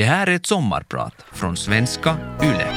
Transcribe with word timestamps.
Det 0.00 0.06
här 0.06 0.26
är 0.26 0.34
ett 0.34 0.46
sommarprat 0.46 1.14
från 1.32 1.56
svenska 1.56 2.16
YLE. 2.42 2.72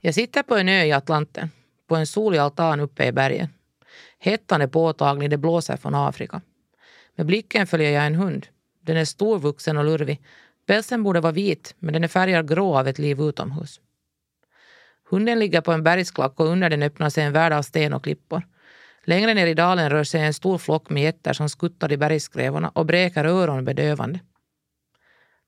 Jag 0.00 0.14
sitter 0.14 0.42
på 0.42 0.56
en 0.56 0.68
ö 0.68 0.84
i 0.84 0.92
Atlanten, 0.92 1.50
på 1.88 1.96
en 1.96 2.06
solig 2.06 2.38
altan 2.38 2.80
uppe 2.80 3.06
i 3.06 3.12
bergen. 3.12 3.48
Hettan 4.18 4.62
är 4.62 4.66
påtaglig, 4.66 5.30
det 5.30 5.36
blåser 5.36 5.76
från 5.76 5.94
Afrika. 5.94 6.40
Med 7.14 7.26
blicken 7.26 7.66
följer 7.66 7.90
jag 7.90 8.06
en 8.06 8.14
hund. 8.14 8.46
Den 8.88 8.96
är 8.96 9.04
storvuxen 9.04 9.76
och 9.76 9.84
lurvig. 9.84 10.20
Pälsen 10.66 11.02
borde 11.02 11.20
vara 11.20 11.32
vit, 11.32 11.74
men 11.78 11.92
den 11.92 12.04
är 12.04 12.08
färgad 12.08 12.48
grå 12.48 12.78
av 12.78 12.88
ett 12.88 12.98
liv 12.98 13.20
utomhus. 13.20 13.80
Hunden 15.10 15.38
ligger 15.38 15.60
på 15.60 15.72
en 15.72 15.82
bergsklack 15.82 16.40
och 16.40 16.46
under 16.46 16.70
den 16.70 16.82
öppnar 16.82 17.10
sig 17.10 17.24
en 17.24 17.32
värld 17.32 17.52
av 17.52 17.62
sten 17.62 17.92
och 17.92 18.02
klippor. 18.02 18.42
Längre 19.04 19.34
ner 19.34 19.46
i 19.46 19.54
dalen 19.54 19.90
rör 19.90 20.04
sig 20.04 20.20
en 20.20 20.34
stor 20.34 20.58
flock 20.58 20.90
med 20.90 21.02
getter 21.02 21.32
som 21.32 21.48
skuttar 21.48 21.92
i 21.92 21.96
bergskrävorna 21.96 22.68
och 22.68 22.86
bräker 22.86 23.24
öron 23.24 23.64
bedövande. 23.64 24.20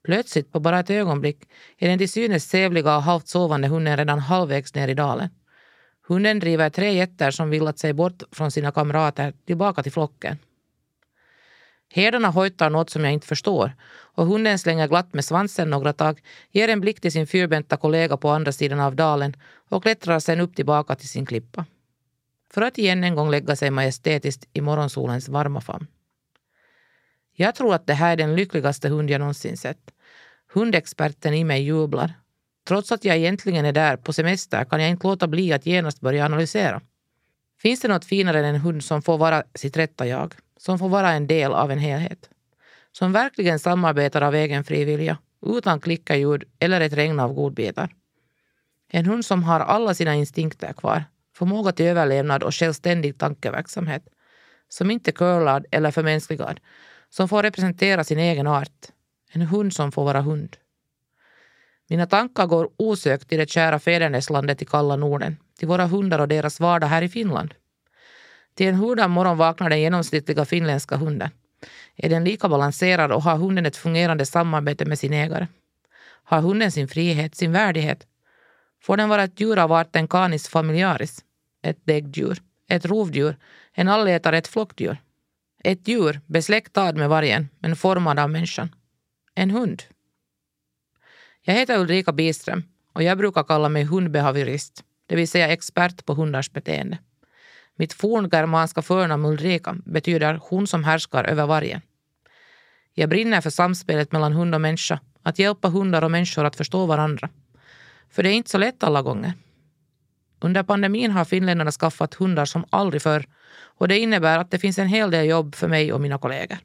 Plötsligt, 0.04 0.52
på 0.52 0.60
bara 0.60 0.80
ett 0.80 0.90
ögonblick, 0.90 1.38
är 1.78 1.88
den 1.88 1.98
till 1.98 2.08
synes 2.08 2.48
sävliga 2.48 2.96
och 2.96 3.02
halvt 3.02 3.28
sovande 3.28 3.68
hunden 3.68 3.96
redan 3.96 4.18
halvvägs 4.18 4.74
ner 4.74 4.88
i 4.88 4.94
dalen. 4.94 5.28
Hunden 6.08 6.40
driver 6.40 6.70
tre 6.70 6.92
getter 6.92 7.30
som 7.30 7.50
villat 7.50 7.78
sig 7.78 7.92
bort 7.92 8.22
från 8.32 8.50
sina 8.50 8.72
kamrater 8.72 9.32
tillbaka 9.46 9.82
till 9.82 9.92
flocken. 9.92 10.38
Herdarna 11.92 12.28
hojtar 12.28 12.70
något 12.70 12.90
som 12.90 13.04
jag 13.04 13.12
inte 13.12 13.26
förstår 13.26 13.72
och 14.20 14.26
hunden 14.26 14.58
slänger 14.58 14.88
glatt 14.88 15.14
med 15.14 15.24
svansen 15.24 15.70
några 15.70 15.92
tag, 15.92 16.20
ger 16.50 16.68
en 16.68 16.80
blick 16.80 17.00
till 17.00 17.12
sin 17.12 17.26
fyrbenta 17.26 17.76
kollega 17.76 18.16
på 18.16 18.30
andra 18.30 18.52
sidan 18.52 18.80
av 18.80 18.96
dalen 18.96 19.36
och 19.68 19.82
klättrar 19.82 20.18
sen 20.18 20.40
upp 20.40 20.56
tillbaka 20.56 20.94
till 20.94 21.08
sin 21.08 21.26
klippa. 21.26 21.64
För 22.52 22.62
att 22.62 22.78
igen 22.78 23.04
en 23.04 23.14
gång 23.14 23.30
lägga 23.30 23.56
sig 23.56 23.70
majestätiskt 23.70 24.48
i 24.52 24.60
morgonsolens 24.60 25.28
varma 25.28 25.60
famn. 25.60 25.86
Jag 27.36 27.54
tror 27.54 27.74
att 27.74 27.86
det 27.86 27.94
här 27.94 28.12
är 28.12 28.16
den 28.16 28.36
lyckligaste 28.36 28.88
hund 28.88 29.10
jag 29.10 29.18
någonsin 29.18 29.56
sett. 29.56 29.90
Hundexperten 30.52 31.34
i 31.34 31.44
mig 31.44 31.62
jublar. 31.62 32.12
Trots 32.68 32.92
att 32.92 33.04
jag 33.04 33.16
egentligen 33.16 33.64
är 33.64 33.72
där 33.72 33.96
på 33.96 34.12
semester 34.12 34.64
kan 34.64 34.80
jag 34.80 34.90
inte 34.90 35.06
låta 35.06 35.28
bli 35.28 35.52
att 35.52 35.66
genast 35.66 36.00
börja 36.00 36.24
analysera. 36.24 36.80
Finns 37.62 37.80
det 37.80 37.88
något 37.88 38.04
finare 38.04 38.38
än 38.38 38.54
en 38.54 38.60
hund 38.60 38.84
som 38.84 39.02
får 39.02 39.18
vara 39.18 39.42
sitt 39.54 39.76
rätta 39.76 40.06
jag? 40.06 40.34
Som 40.60 40.78
får 40.78 40.88
vara 40.88 41.12
en 41.12 41.26
del 41.26 41.52
av 41.52 41.70
en 41.70 41.78
helhet? 41.78 42.30
Som 42.92 43.12
verkligen 43.12 43.58
samarbetar 43.58 44.22
av 44.22 44.34
egen 44.34 44.64
fri 44.64 44.84
vilja, 44.84 45.18
utan 45.46 45.80
klickarljud 45.80 46.44
eller 46.58 46.80
ett 46.80 46.92
regn 46.92 47.20
av 47.20 47.32
godbitar? 47.34 47.94
En 48.88 49.06
hund 49.06 49.24
som 49.24 49.42
har 49.42 49.60
alla 49.60 49.94
sina 49.94 50.14
instinkter 50.14 50.72
kvar, 50.72 51.04
förmåga 51.36 51.72
till 51.72 51.86
överlevnad 51.86 52.42
och 52.42 52.54
självständig 52.54 53.18
tankeverksamhet. 53.18 54.02
Som 54.68 54.90
inte 54.90 55.10
är 55.10 55.12
curlad 55.12 55.66
eller 55.70 55.90
förmänskligad. 55.90 56.60
Som 57.10 57.28
får 57.28 57.42
representera 57.42 58.04
sin 58.04 58.18
egen 58.18 58.46
art. 58.46 58.86
En 59.32 59.42
hund 59.42 59.72
som 59.72 59.92
får 59.92 60.04
vara 60.04 60.20
hund. 60.20 60.56
Mina 61.88 62.06
tankar 62.06 62.46
går 62.46 62.70
osökt 62.76 63.28
till 63.28 63.38
det 63.38 63.50
kära 63.50 63.78
fäderneslandet 63.78 64.62
i 64.62 64.64
kalla 64.64 64.96
Norden, 64.96 65.36
till 65.58 65.68
våra 65.68 65.86
hundar 65.86 66.18
och 66.18 66.28
deras 66.28 66.60
vardag 66.60 66.86
här 66.86 67.02
i 67.02 67.08
Finland. 67.08 67.54
Till 68.60 68.68
en 68.68 68.74
hurdan 68.74 69.10
morgon 69.10 69.36
vaknar 69.36 69.70
den 69.70 69.80
genomsnittliga 69.80 70.44
finländska 70.44 70.96
hunden. 70.96 71.30
Är 71.96 72.08
den 72.08 72.24
lika 72.24 72.48
balanserad 72.48 73.12
och 73.12 73.22
har 73.22 73.36
hunden 73.36 73.66
ett 73.66 73.76
fungerande 73.76 74.26
samarbete 74.26 74.84
med 74.84 74.98
sin 74.98 75.12
ägare? 75.12 75.46
Har 76.24 76.40
hunden 76.40 76.72
sin 76.72 76.88
frihet, 76.88 77.34
sin 77.34 77.52
värdighet? 77.52 78.06
Får 78.82 78.96
den 78.96 79.08
vara 79.08 79.24
ett 79.24 79.40
djur 79.40 79.58
av 79.58 79.72
arten 79.72 80.08
canis 80.08 80.48
familiaris? 80.48 81.24
Ett 81.62 81.78
däggdjur, 81.84 82.42
ett 82.68 82.84
rovdjur, 82.86 83.36
en 83.72 83.88
allätare, 83.88 84.38
ett 84.38 84.48
flockdjur? 84.48 84.96
Ett 85.64 85.88
djur 85.88 86.20
besläktad 86.26 86.92
med 86.92 87.08
vargen, 87.08 87.48
men 87.58 87.76
formad 87.76 88.18
av 88.18 88.30
människan. 88.30 88.74
En 89.34 89.50
hund. 89.50 89.82
Jag 91.42 91.54
heter 91.54 91.78
Ulrika 91.78 92.12
Biström 92.12 92.62
och 92.92 93.02
jag 93.02 93.18
brukar 93.18 93.42
kalla 93.42 93.68
mig 93.68 93.84
hundbehaviorist, 93.84 94.84
det 95.06 95.16
vill 95.16 95.28
säga 95.28 95.48
expert 95.48 96.06
på 96.06 96.14
hundars 96.14 96.52
beteende. 96.52 96.98
Mitt 97.80 97.92
forngermanska 97.92 98.82
förnamn 98.82 99.24
Ulrika 99.24 99.76
betyder 99.84 100.40
hon 100.42 100.66
som 100.66 100.84
härskar 100.84 101.24
över 101.24 101.46
vargen. 101.46 101.80
Jag 102.94 103.08
brinner 103.08 103.40
för 103.40 103.50
samspelet 103.50 104.12
mellan 104.12 104.32
hund 104.32 104.54
och 104.54 104.60
människa, 104.60 105.00
att 105.22 105.38
hjälpa 105.38 105.68
hundar 105.68 106.04
och 106.04 106.10
människor 106.10 106.44
att 106.44 106.56
förstå 106.56 106.86
varandra. 106.86 107.28
För 108.10 108.22
det 108.22 108.28
är 108.28 108.32
inte 108.32 108.50
så 108.50 108.58
lätt 108.58 108.82
alla 108.82 109.02
gånger. 109.02 109.32
Under 110.40 110.62
pandemin 110.62 111.10
har 111.10 111.24
finländarna 111.24 111.70
skaffat 111.70 112.14
hundar 112.14 112.44
som 112.44 112.64
aldrig 112.70 113.02
förr 113.02 113.24
och 113.78 113.88
det 113.88 113.98
innebär 113.98 114.38
att 114.38 114.50
det 114.50 114.58
finns 114.58 114.78
en 114.78 114.88
hel 114.88 115.10
del 115.10 115.28
jobb 115.28 115.54
för 115.54 115.68
mig 115.68 115.92
och 115.92 116.00
mina 116.00 116.18
kollegor. 116.18 116.58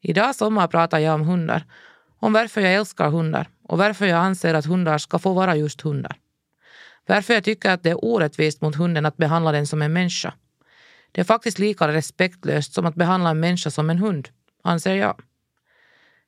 Idag 0.00 0.34
sommar 0.34 0.66
pratar 0.66 0.98
jag 0.98 1.14
om 1.14 1.22
hundar, 1.22 1.64
om 2.18 2.32
varför 2.32 2.60
jag 2.60 2.74
älskar 2.74 3.10
hundar 3.10 3.48
och 3.62 3.78
varför 3.78 4.06
jag 4.06 4.18
anser 4.18 4.54
att 4.54 4.66
hundar 4.66 4.98
ska 4.98 5.18
få 5.18 5.32
vara 5.32 5.56
just 5.56 5.80
hundar. 5.80 6.16
Varför 7.10 7.34
jag 7.34 7.44
tycker 7.44 7.70
att 7.70 7.82
det 7.82 7.90
är 7.90 8.04
orättvist 8.04 8.60
mot 8.60 8.76
hunden 8.76 9.06
att 9.06 9.16
behandla 9.16 9.52
den 9.52 9.66
som 9.66 9.82
en 9.82 9.92
människa. 9.92 10.34
Det 11.12 11.20
är 11.20 11.24
faktiskt 11.24 11.58
lika 11.58 11.88
respektlöst 11.88 12.72
som 12.72 12.86
att 12.86 12.94
behandla 12.94 13.30
en 13.30 13.40
människa 13.40 13.70
som 13.70 13.90
en 13.90 13.98
hund, 13.98 14.28
anser 14.62 14.94
jag. 14.94 15.20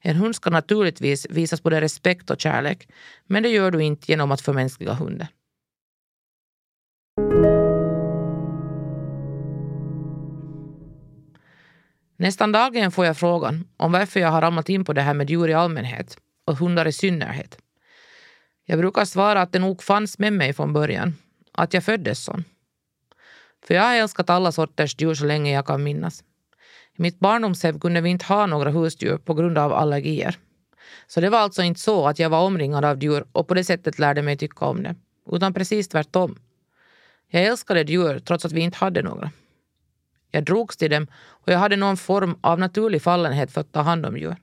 En 0.00 0.16
hund 0.16 0.37
ska 0.37 0.50
naturligtvis 0.50 1.26
visas 1.31 1.62
både 1.62 1.81
respekt 1.81 2.31
och 2.31 2.41
kärlek, 2.41 2.88
men 3.26 3.43
det 3.43 3.48
gör 3.48 3.70
du 3.70 3.82
inte 3.82 4.12
genom 4.12 4.32
att 4.32 4.41
förmänskliga 4.41 4.93
hunden. 4.93 5.26
Nästan 12.16 12.53
dagligen 12.53 12.91
får 12.91 13.06
jag 13.06 13.16
frågan 13.16 13.69
om 13.76 13.93
varför 13.93 14.20
jag 14.20 14.28
har 14.28 14.41
ramlat 14.41 14.69
in 14.69 14.84
på 14.84 14.93
det 14.93 15.03
här 15.03 15.14
med 15.14 15.31
djur 15.31 15.49
i 15.49 15.54
allmänhet 15.54 16.16
och 16.44 16.56
hundar 16.56 16.87
i 16.87 16.93
synnerhet. 16.93 17.59
Jag 18.64 18.78
brukar 18.78 19.04
svara 19.04 19.42
att 19.42 19.52
det 19.52 19.58
nog 19.58 19.82
fanns 19.82 20.18
med 20.18 20.32
mig 20.32 20.52
från 20.52 20.72
början, 20.72 21.14
att 21.52 21.74
jag 21.74 21.84
föddes 21.84 22.24
sån. 22.24 22.44
För 23.66 23.74
jag 23.74 23.82
har 23.82 23.94
älskat 23.94 24.30
alla 24.30 24.52
sorters 24.52 25.00
djur 25.00 25.14
så 25.14 25.24
länge 25.24 25.52
jag 25.52 25.66
kan 25.66 25.82
minnas. 25.82 26.24
I 26.96 27.02
mitt 27.02 27.18
barndomshem 27.18 27.80
kunde 27.80 28.00
vi 28.00 28.10
inte 28.10 28.24
ha 28.24 28.46
några 28.46 28.70
husdjur 28.70 29.18
på 29.18 29.34
grund 29.34 29.58
av 29.58 29.72
allergier. 29.72 30.38
Så 31.06 31.20
det 31.20 31.30
var 31.30 31.38
alltså 31.38 31.62
inte 31.62 31.80
så 31.80 32.06
att 32.08 32.18
jag 32.18 32.30
var 32.30 32.40
omringad 32.40 32.84
av 32.84 33.02
djur 33.02 33.24
och 33.32 33.48
på 33.48 33.54
det 33.54 33.64
sättet 33.64 33.98
lärde 33.98 34.22
mig 34.22 34.36
tycka 34.36 34.64
om 34.64 34.82
det, 34.82 34.94
utan 35.32 35.54
precis 35.54 35.88
tvärtom. 35.88 36.38
Jag 37.28 37.42
älskade 37.42 37.82
djur 37.82 38.18
trots 38.18 38.44
att 38.44 38.52
vi 38.52 38.60
inte 38.60 38.78
hade 38.78 39.02
några. 39.02 39.30
Jag 40.30 40.44
drogs 40.44 40.76
till 40.76 40.90
dem 40.90 41.06
och 41.14 41.52
jag 41.52 41.58
hade 41.58 41.76
någon 41.76 41.96
form 41.96 42.38
av 42.40 42.58
naturlig 42.58 43.02
fallenhet 43.02 43.52
för 43.52 43.60
att 43.60 43.72
ta 43.72 43.80
hand 43.80 44.06
om 44.06 44.16
djur. 44.16 44.36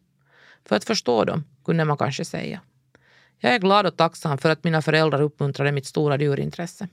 För 0.66 0.76
att 0.76 0.84
förstå 0.84 1.26
dem, 1.26 1.44
kunde 1.66 1.86
man 1.86 1.98
kanske 1.98 2.26
säga. 2.26 2.62
Jag 3.40 3.56
är 3.56 3.60
glad 3.60 3.86
och 3.86 3.98
tacksam 3.98 4.38
för 4.38 4.50
att 4.50 4.64
mina 4.64 4.82
föräldrar 4.82 5.22
uppmuntrade 5.22 5.72
mitt 5.72 5.86
stora 5.86 6.18
djurintresse. 6.18 6.88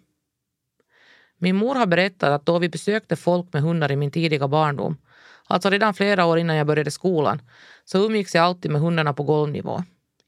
Min 1.39 1.57
mor 1.57 1.75
har 1.75 1.87
berättat 1.87 2.31
att 2.31 2.47
då 2.47 2.59
vi 2.59 2.69
besökte 2.69 3.17
folk 3.17 3.53
med 3.53 3.63
hundar 3.63 3.93
i 3.93 3.97
min 3.97 4.11
tidiga 4.11 4.49
barndom, 4.49 4.97
alltså 5.47 5.71
redan 5.71 5.95
flera 5.95 6.25
år 6.27 6.39
innan 6.39 6.57
jag 6.57 6.67
började 6.67 6.91
skolan, 6.91 7.43
så 7.85 8.07
umgicks 8.07 8.35
jag 8.35 8.45
alltid 8.45 8.71
med 8.71 8.81
hundarna 8.81 9.13
på 9.13 9.23
golvnivå. 9.23 9.83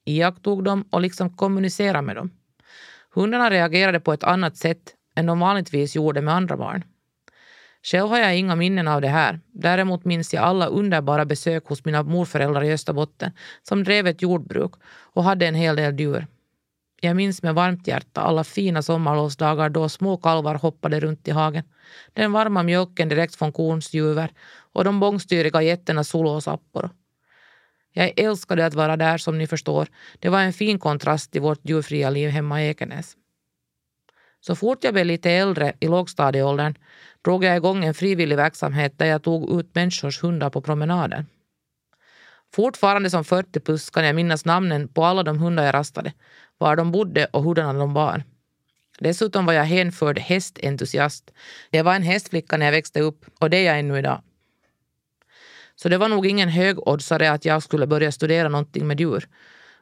Iakttog 0.04 0.64
dem 0.64 0.84
och 0.90 1.00
liksom 1.00 1.36
kommunicerade 1.36 2.02
med 2.02 2.16
dem. 2.16 2.30
Hundarna 3.14 3.50
reagerade 3.50 4.00
på 4.00 4.12
ett 4.12 4.24
annat 4.24 4.56
sätt 4.56 4.94
än 5.14 5.26
de 5.26 5.40
vanligtvis 5.40 5.96
gjorde 5.96 6.20
med 6.20 6.34
andra 6.34 6.56
barn. 6.56 6.84
Själv 7.90 8.08
har 8.08 8.18
jag 8.18 8.38
inga 8.38 8.56
minnen 8.56 8.88
av 8.88 9.00
det 9.00 9.08
här. 9.08 9.40
Däremot 9.52 10.04
minns 10.04 10.34
jag 10.34 10.44
alla 10.44 10.66
underbara 10.66 11.24
besök 11.24 11.66
hos 11.66 11.84
mina 11.84 12.02
morföräldrar 12.02 12.64
i 12.64 12.72
Österbotten 12.72 13.32
som 13.62 13.84
drev 13.84 14.06
ett 14.06 14.22
jordbruk 14.22 14.72
och 15.14 15.24
hade 15.24 15.46
en 15.46 15.54
hel 15.54 15.76
del 15.76 16.00
djur. 16.00 16.26
Jag 17.00 17.16
minns 17.16 17.42
med 17.42 17.54
varmt 17.54 17.86
hjärta 17.86 18.20
alla 18.20 18.44
fina 18.44 18.82
sommarlovsdagar 18.82 19.68
då 19.68 19.88
små 19.88 20.16
kalvar 20.16 20.54
hoppade 20.54 21.00
runt 21.00 21.28
i 21.28 21.30
hagen. 21.30 21.64
Den 22.12 22.32
varma 22.32 22.62
mjölken 22.62 23.08
direkt 23.08 23.36
från 23.36 23.52
kons 23.52 23.94
juver 23.94 24.30
och 24.72 24.84
de 24.84 25.00
bångstyriga 25.00 25.62
getterna 25.62 26.04
Solo 26.04 26.30
och 26.30 26.42
Sapporo. 26.42 26.90
Jag 27.92 28.18
älskade 28.20 28.66
att 28.66 28.74
vara 28.74 28.96
där 28.96 29.18
som 29.18 29.38
ni 29.38 29.46
förstår. 29.46 29.88
Det 30.18 30.28
var 30.28 30.40
en 30.40 30.52
fin 30.52 30.78
kontrast 30.78 31.32
till 31.32 31.40
vårt 31.40 31.60
djurfria 31.62 32.10
liv 32.10 32.30
hemma 32.30 32.62
i 32.62 32.68
Ekenäs. 32.68 33.16
Så 34.40 34.56
fort 34.56 34.84
jag 34.84 34.94
blev 34.94 35.06
lite 35.06 35.30
äldre, 35.30 35.72
i 35.80 35.86
lågstadieåldern, 35.86 36.74
drog 37.24 37.44
jag 37.44 37.56
igång 37.56 37.84
en 37.84 37.94
frivillig 37.94 38.36
verksamhet 38.36 38.98
där 38.98 39.06
jag 39.06 39.22
tog 39.22 39.60
ut 39.60 39.74
människors 39.74 40.22
hundar 40.22 40.50
på 40.50 40.62
promenader. 40.62 41.26
Fortfarande 42.54 43.10
som 43.10 43.24
40 43.24 43.60
plus 43.60 43.90
kan 43.90 44.04
jag 44.04 44.14
minnas 44.16 44.44
namnen 44.44 44.88
på 44.88 45.04
alla 45.04 45.22
de 45.22 45.38
hundar 45.38 45.64
jag 45.64 45.74
rastade, 45.74 46.12
var 46.58 46.76
de 46.76 46.92
bodde 46.92 47.24
och 47.24 47.42
hurdana 47.42 47.78
de 47.78 47.92
var. 47.92 48.22
Dessutom 48.98 49.46
var 49.46 49.52
jag 49.52 49.64
hänförd 49.64 50.18
hästentusiast. 50.18 51.30
Jag 51.70 51.84
var 51.84 51.94
en 51.94 52.02
hästflicka 52.02 52.56
när 52.56 52.66
jag 52.66 52.72
växte 52.72 53.00
upp 53.00 53.24
och 53.40 53.50
det 53.50 53.56
är 53.56 53.64
jag 53.64 53.78
ännu 53.78 53.98
idag. 53.98 54.22
Så 55.74 55.88
det 55.88 55.98
var 55.98 56.08
nog 56.08 56.26
ingen 56.26 56.48
högoddsare 56.48 57.30
att 57.30 57.44
jag 57.44 57.62
skulle 57.62 57.86
börja 57.86 58.12
studera 58.12 58.48
någonting 58.48 58.86
med 58.86 59.00
djur. 59.00 59.28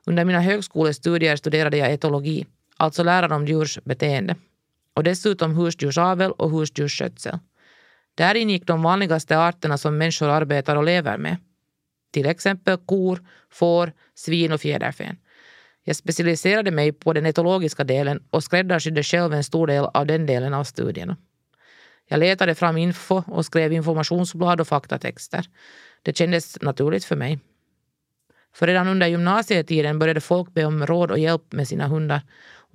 Under 0.06 0.24
mina 0.24 0.40
högskolestudier 0.40 1.36
studerade 1.36 1.76
jag 1.76 1.92
etologi, 1.92 2.46
alltså 2.76 3.02
läran 3.02 3.32
om 3.32 3.46
djurs 3.46 3.78
beteende. 3.84 4.36
Och 4.94 5.02
dessutom 5.02 5.56
husdjursavel 5.56 6.32
och 6.32 6.50
husdjursskötsel. 6.50 7.38
Där 8.14 8.34
ingick 8.34 8.66
de 8.66 8.82
vanligaste 8.82 9.38
arterna 9.38 9.78
som 9.78 9.98
människor 9.98 10.28
arbetar 10.28 10.76
och 10.76 10.84
lever 10.84 11.18
med. 11.18 11.36
Till 12.12 12.26
exempel 12.26 12.76
kor, 12.76 13.24
får, 13.50 13.92
svin 14.14 14.52
och 14.52 14.60
fjäderfän. 14.60 15.16
Jag 15.84 15.96
specialiserade 15.96 16.70
mig 16.70 16.92
på 16.92 17.12
den 17.12 17.26
etologiska 17.26 17.84
delen 17.84 18.22
och 18.30 18.44
skräddarsydde 18.44 19.02
själv 19.02 19.34
en 19.34 19.44
stor 19.44 19.66
del 19.66 19.84
av 19.84 20.06
den 20.06 20.26
delen 20.26 20.54
av 20.54 20.64
studierna. 20.64 21.16
Jag 22.08 22.20
letade 22.20 22.54
fram 22.54 22.76
info 22.76 23.22
och 23.26 23.44
skrev 23.44 23.72
informationsblad 23.72 24.60
och 24.60 24.68
faktatexter. 24.68 25.46
Det 26.02 26.16
kändes 26.16 26.62
naturligt 26.62 27.04
för 27.04 27.16
mig. 27.16 27.38
För 28.54 28.66
redan 28.66 28.88
under 28.88 29.06
gymnasietiden 29.06 29.98
började 29.98 30.20
folk 30.20 30.54
be 30.54 30.64
om 30.64 30.86
råd 30.86 31.10
och 31.10 31.18
hjälp 31.18 31.52
med 31.52 31.68
sina 31.68 31.86
hundar. 31.86 32.22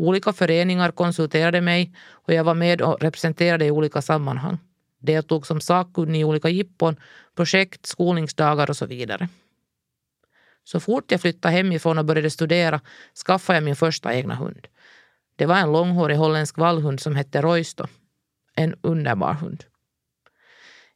Olika 0.02 0.34
föreningar 0.34 0.92
konsulterade 0.92 1.62
mig 1.62 1.94
och 2.10 2.34
jag 2.34 2.44
var 2.44 2.54
med 2.54 2.82
och 2.82 3.02
representerade 3.02 3.66
i 3.66 3.72
olika 3.72 4.02
sammanhang. 4.02 4.58
Deltog 5.00 5.48
som 5.48 5.62
sakkunnig 5.62 6.20
i 6.20 6.24
olika 6.24 6.50
jippon, 6.50 6.96
projekt, 7.36 7.86
skolningsdagar 7.86 8.70
och 8.70 8.78
så 8.78 8.86
vidare. 8.86 9.30
Så 10.64 10.80
fort 10.80 11.12
jag 11.12 11.22
flyttade 11.22 11.54
hemifrån 11.54 11.98
och 11.98 12.06
började 12.06 12.30
studera 12.30 12.82
skaffade 13.26 13.58
jag 13.58 13.64
min 13.64 13.76
första 13.76 14.14
egna 14.14 14.36
hund. 14.36 14.68
Det 15.36 15.46
var 15.46 15.56
en 15.56 15.72
långhårig 15.72 16.18
holländsk 16.18 16.58
vallhund 16.58 17.00
som 17.00 17.16
hette 17.16 17.42
Roisto. 17.42 17.88
En 18.56 18.76
underbar 18.82 19.34
hund. 19.34 19.64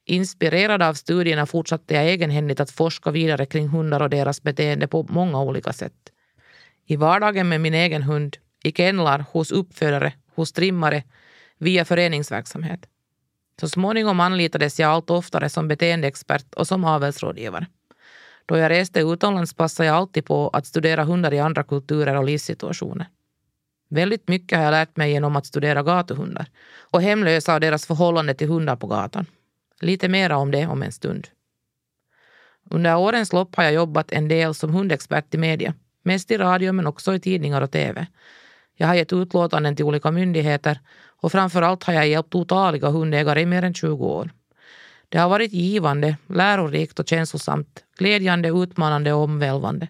Inspirerad 0.06 0.82
av 0.82 0.94
studierna 0.94 1.46
fortsatte 1.46 1.94
jag 1.94 2.06
egenhändigt 2.06 2.60
att 2.60 2.72
forska 2.72 3.12
vidare 3.12 3.46
kring 3.46 3.68
hundar 3.68 4.02
och 4.02 4.10
deras 4.10 4.44
beteende 4.44 4.88
på 4.88 5.04
många 5.04 5.42
olika 5.42 5.74
sätt. 5.74 6.12
I 6.86 6.96
vardagen 6.96 7.50
med 7.50 7.62
min 7.62 7.74
egen 7.74 8.04
hund, 8.04 8.38
i 8.66 8.72
kennlar, 8.72 9.26
hos 9.32 9.52
uppfödare, 9.52 10.14
hos 10.36 10.52
trimmare, 10.52 11.04
via 11.58 11.86
föreningsverksamhet. 11.86 12.86
Så 13.60 13.70
småningom 13.70 14.20
anlitades 14.20 14.80
jag 14.80 14.92
allt 14.92 15.10
oftare 15.10 15.50
som 15.50 15.68
beteendeexpert 15.68 16.54
och 16.54 16.68
som 16.68 16.84
avelsrådgivare. 16.84 17.68
Då 18.46 18.58
jag 18.58 18.70
reste 18.70 19.00
utomlands 19.00 19.54
passade 19.54 19.88
jag 19.88 19.96
alltid 19.96 20.26
på 20.26 20.50
att 20.50 20.66
studera 20.66 21.04
hundar 21.04 21.34
i 21.34 21.40
andra 21.40 21.64
kulturer 21.64 22.16
och 22.16 22.26
livssituationer. 22.26 23.08
Väldigt 23.90 24.28
mycket 24.28 24.58
har 24.58 24.66
jag 24.66 24.72
lärt 24.72 24.98
mig 24.98 25.12
genom 25.12 25.36
att 25.36 25.46
studera 25.46 25.84
gatuhundar 25.84 26.46
och 26.92 27.02
hemlösa 27.02 27.54
och 27.54 27.60
deras 27.60 27.86
förhållande 27.86 28.34
till 28.34 28.48
hundar 28.48 28.76
på 28.76 28.88
gatan. 28.88 29.26
Lite 29.82 30.08
mera 30.08 30.38
om 30.38 30.52
det 30.52 30.68
om 30.68 30.84
en 30.84 30.92
stund. 30.92 31.28
Under 32.70 32.98
årens 32.98 33.34
lopp 33.34 33.56
har 33.56 33.64
jag 33.64 33.74
jobbat 33.74 34.12
en 34.12 34.28
del 34.28 34.54
som 34.54 34.74
hundexpert 34.74 35.34
i 35.34 35.38
media, 35.38 35.74
mest 36.04 36.32
i 36.32 36.38
radio 36.38 36.72
men 36.72 36.88
också 36.88 37.16
i 37.16 37.20
tidningar 37.20 37.62
och 37.62 37.72
tv. 37.72 38.08
Jag 38.76 38.88
har 38.88 38.96
gett 38.96 39.14
utlåtanden 39.14 39.76
till 39.76 39.86
olika 39.86 40.12
myndigheter 40.12 40.80
och 41.22 41.32
framför 41.32 41.62
allt 41.62 41.84
har 41.84 41.94
jag 41.94 42.08
hjälpt 42.08 42.36
otaliga 42.36 42.90
hundägare 42.90 43.42
i 43.42 43.46
mer 43.46 43.64
än 43.64 43.74
20 43.74 44.06
år. 44.06 44.32
Det 45.10 45.18
har 45.18 45.30
varit 45.30 45.54
givande, 45.54 46.18
lärorikt 46.28 47.00
och 47.00 47.08
känslosamt, 47.08 47.84
glädjande, 47.98 48.50
utmanande 48.50 49.14
och 49.14 49.24
omvälvande. 49.24 49.88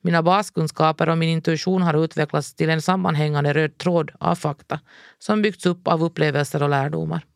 Mina 0.00 0.22
baskunskaper 0.22 1.08
och 1.08 1.18
min 1.18 1.28
intuition 1.28 1.82
har 1.82 2.04
utvecklats 2.04 2.54
till 2.54 2.70
en 2.70 2.82
sammanhängande 2.82 3.52
röd 3.52 3.78
tråd 3.78 4.10
av 4.20 4.34
fakta 4.34 4.80
som 5.18 5.42
byggts 5.42 5.66
upp 5.66 5.88
av 5.88 6.04
upplevelser 6.04 6.62
och 6.62 6.68
lärdomar. 6.68 7.26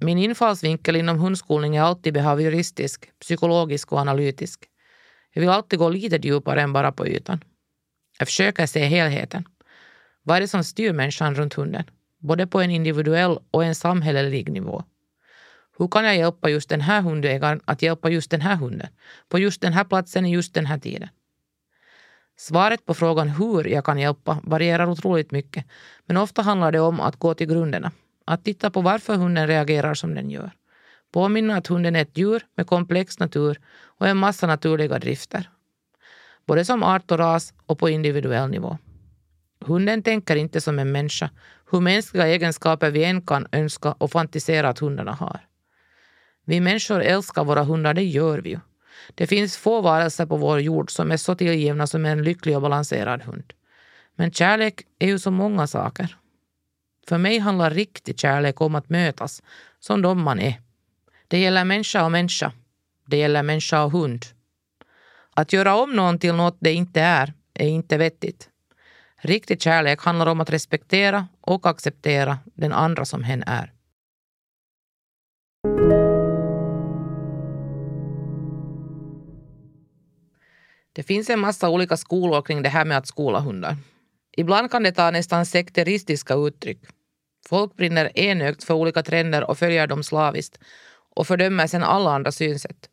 Min 0.00 0.18
infallsvinkel 0.18 0.96
inom 0.96 1.18
hundskolning 1.18 1.76
är 1.76 1.82
alltid 1.82 2.14
behavioristisk, 2.14 3.10
psykologisk 3.20 3.92
och 3.92 3.98
analytisk. 3.98 4.64
Jag 5.32 5.40
vill 5.40 5.50
alltid 5.50 5.78
gå 5.78 5.88
lite 5.88 6.16
djupare 6.16 6.62
än 6.62 6.72
bara 6.72 6.92
på 6.92 7.06
ytan. 7.06 7.44
Jag 8.18 8.28
försöker 8.28 8.66
se 8.66 8.84
helheten. 8.84 9.44
Vad 10.26 10.36
är 10.36 10.40
det 10.40 10.48
som 10.48 10.64
styr 10.64 10.92
människan 10.92 11.34
runt 11.34 11.54
hunden? 11.54 11.84
Både 12.18 12.46
på 12.46 12.60
en 12.60 12.70
individuell 12.70 13.38
och 13.50 13.64
en 13.64 13.74
samhällelig 13.74 14.52
nivå. 14.52 14.84
Hur 15.78 15.88
kan 15.88 16.04
jag 16.04 16.16
hjälpa 16.16 16.50
just 16.50 16.68
den 16.68 16.80
här 16.80 17.02
hundägaren 17.02 17.60
att 17.64 17.82
hjälpa 17.82 18.10
just 18.10 18.30
den 18.30 18.40
här 18.40 18.56
hunden? 18.56 18.88
På 19.28 19.38
just 19.38 19.60
den 19.60 19.72
här 19.72 19.84
platsen 19.84 20.26
i 20.26 20.32
just 20.32 20.54
den 20.54 20.66
här 20.66 20.78
tiden? 20.78 21.08
Svaret 22.36 22.86
på 22.86 22.94
frågan 22.94 23.28
hur 23.28 23.64
jag 23.64 23.84
kan 23.84 23.98
hjälpa 23.98 24.38
varierar 24.42 24.88
otroligt 24.88 25.30
mycket, 25.30 25.64
men 26.06 26.16
ofta 26.16 26.42
handlar 26.42 26.72
det 26.72 26.80
om 26.80 27.00
att 27.00 27.16
gå 27.16 27.34
till 27.34 27.48
grunderna. 27.48 27.92
Att 28.24 28.44
titta 28.44 28.70
på 28.70 28.80
varför 28.80 29.16
hunden 29.16 29.46
reagerar 29.46 29.94
som 29.94 30.14
den 30.14 30.30
gör. 30.30 30.50
Påminna 31.12 31.56
att 31.56 31.66
hunden 31.66 31.96
är 31.96 32.02
ett 32.02 32.18
djur 32.18 32.42
med 32.56 32.66
komplex 32.66 33.18
natur 33.18 33.60
och 33.98 34.08
en 34.08 34.16
massa 34.16 34.46
naturliga 34.46 34.98
drifter. 34.98 35.50
Både 36.46 36.64
som 36.64 36.82
art 36.82 37.10
och 37.10 37.18
ras 37.18 37.54
och 37.66 37.78
på 37.78 37.88
individuell 37.88 38.50
nivå. 38.50 38.78
Hunden 39.66 40.02
tänker 40.02 40.36
inte 40.36 40.60
som 40.60 40.78
en 40.78 40.92
människa, 40.92 41.30
hur 41.70 41.80
mänskliga 41.80 42.26
egenskaper 42.26 42.90
vi 42.90 43.04
än 43.04 43.22
kan 43.22 43.46
önska 43.52 43.92
och 43.92 44.10
fantisera 44.10 44.68
att 44.68 44.78
hundarna 44.78 45.12
har. 45.12 45.40
Vi 46.44 46.60
människor 46.60 47.02
älskar 47.02 47.44
våra 47.44 47.62
hundar, 47.62 47.94
det 47.94 48.04
gör 48.04 48.38
vi 48.38 48.50
ju. 48.50 48.58
Det 49.14 49.26
finns 49.26 49.56
få 49.56 49.80
varelser 49.80 50.26
på 50.26 50.36
vår 50.36 50.60
jord 50.60 50.90
som 50.90 51.12
är 51.12 51.16
så 51.16 51.34
tillgivna 51.34 51.86
som 51.86 52.06
en 52.06 52.22
lycklig 52.22 52.56
och 52.56 52.62
balanserad 52.62 53.22
hund. 53.22 53.52
Men 54.14 54.32
kärlek 54.32 54.82
är 54.98 55.06
ju 55.06 55.18
så 55.18 55.30
många 55.30 55.66
saker. 55.66 56.16
För 57.08 57.18
mig 57.18 57.38
handlar 57.38 57.70
riktig 57.70 58.18
kärlek 58.18 58.60
om 58.60 58.74
att 58.74 58.88
mötas 58.88 59.42
som 59.80 60.02
de 60.02 60.22
man 60.22 60.40
är. 60.40 60.60
Det 61.28 61.38
gäller 61.38 61.64
människa 61.64 62.04
och 62.04 62.12
människa. 62.12 62.52
Det 63.06 63.16
gäller 63.16 63.42
människa 63.42 63.84
och 63.84 63.92
hund. 63.92 64.24
Att 65.34 65.52
göra 65.52 65.76
om 65.76 65.92
någon 65.96 66.18
till 66.18 66.34
något 66.34 66.56
det 66.60 66.72
inte 66.72 67.00
är, 67.00 67.32
är 67.54 67.68
inte 67.68 67.96
vettigt. 67.96 68.50
Riktig 69.26 69.62
kärlek 69.62 70.00
handlar 70.00 70.26
om 70.26 70.40
att 70.40 70.50
respektera 70.50 71.28
och 71.40 71.66
acceptera 71.66 72.38
den 72.54 72.72
andra 72.72 73.04
som 73.04 73.24
hen 73.24 73.42
är. 73.46 73.72
Det 80.92 81.02
finns 81.02 81.30
en 81.30 81.40
massa 81.40 81.68
olika 81.68 81.96
skolor 81.96 82.42
kring 82.42 82.62
det 82.62 82.68
här 82.68 82.84
med 82.84 82.98
att 82.98 83.06
skola 83.06 83.40
hundar. 83.40 83.76
Ibland 84.36 84.70
kan 84.70 84.82
det 84.82 84.92
ta 84.92 85.10
nästan 85.10 85.46
sekteristiska 85.46 86.34
uttryck. 86.34 86.80
Folk 87.48 87.76
brinner 87.76 88.18
enögt 88.18 88.64
för 88.64 88.74
olika 88.74 89.02
trender 89.02 89.50
och 89.50 89.58
följer 89.58 89.86
dem 89.86 90.02
slaviskt 90.02 90.58
och 91.16 91.26
fördömer 91.26 91.66
sedan 91.66 91.82
alla 91.82 92.10
andra 92.10 92.32
synsätt. 92.32 92.90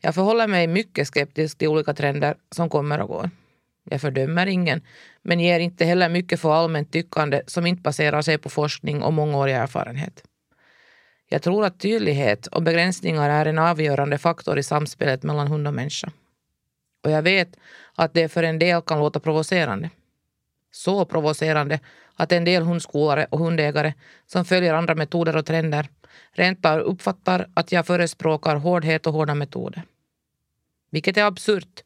Jag 0.00 0.14
förhåller 0.14 0.46
mig 0.46 0.66
mycket 0.66 1.08
skeptisk 1.08 1.58
till 1.58 1.68
olika 1.68 1.94
trender 1.94 2.34
som 2.50 2.68
kommer 2.70 3.00
och 3.00 3.08
går. 3.08 3.30
Jag 3.84 4.00
fördömer 4.00 4.46
ingen, 4.46 4.82
men 5.22 5.40
ger 5.40 5.60
inte 5.60 5.84
heller 5.84 6.08
mycket 6.08 6.40
för 6.40 6.52
allmänt 6.52 6.92
tyckande 6.92 7.42
som 7.46 7.66
inte 7.66 7.82
baserar 7.82 8.22
sig 8.22 8.38
på 8.38 8.48
forskning 8.48 9.02
och 9.02 9.12
mångårig 9.12 9.54
erfarenhet. 9.54 10.22
Jag 11.28 11.42
tror 11.42 11.64
att 11.64 11.80
tydlighet 11.80 12.46
och 12.46 12.62
begränsningar 12.62 13.30
är 13.30 13.46
en 13.46 13.58
avgörande 13.58 14.18
faktor 14.18 14.58
i 14.58 14.62
samspelet 14.62 15.22
mellan 15.22 15.48
hund 15.48 15.66
och 15.66 15.74
människa. 15.74 16.12
Och 17.04 17.10
jag 17.10 17.22
vet 17.22 17.56
att 17.94 18.14
det 18.14 18.28
för 18.28 18.42
en 18.42 18.58
del 18.58 18.82
kan 18.82 18.98
låta 18.98 19.20
provocerande. 19.20 19.90
Så 20.70 21.04
provocerande 21.04 21.80
att 22.14 22.32
en 22.32 22.44
del 22.44 22.62
hundskolare 22.62 23.26
och 23.30 23.38
hundägare 23.38 23.94
som 24.26 24.44
följer 24.44 24.74
andra 24.74 24.94
metoder 24.94 25.36
och 25.36 25.46
trender 25.46 25.88
rent 26.32 26.66
uppfattar 26.66 27.48
att 27.54 27.72
jag 27.72 27.86
förespråkar 27.86 28.56
hårdhet 28.56 29.06
och 29.06 29.12
hårda 29.12 29.34
metoder. 29.34 29.82
Vilket 30.90 31.16
är 31.16 31.24
absurt. 31.24 31.84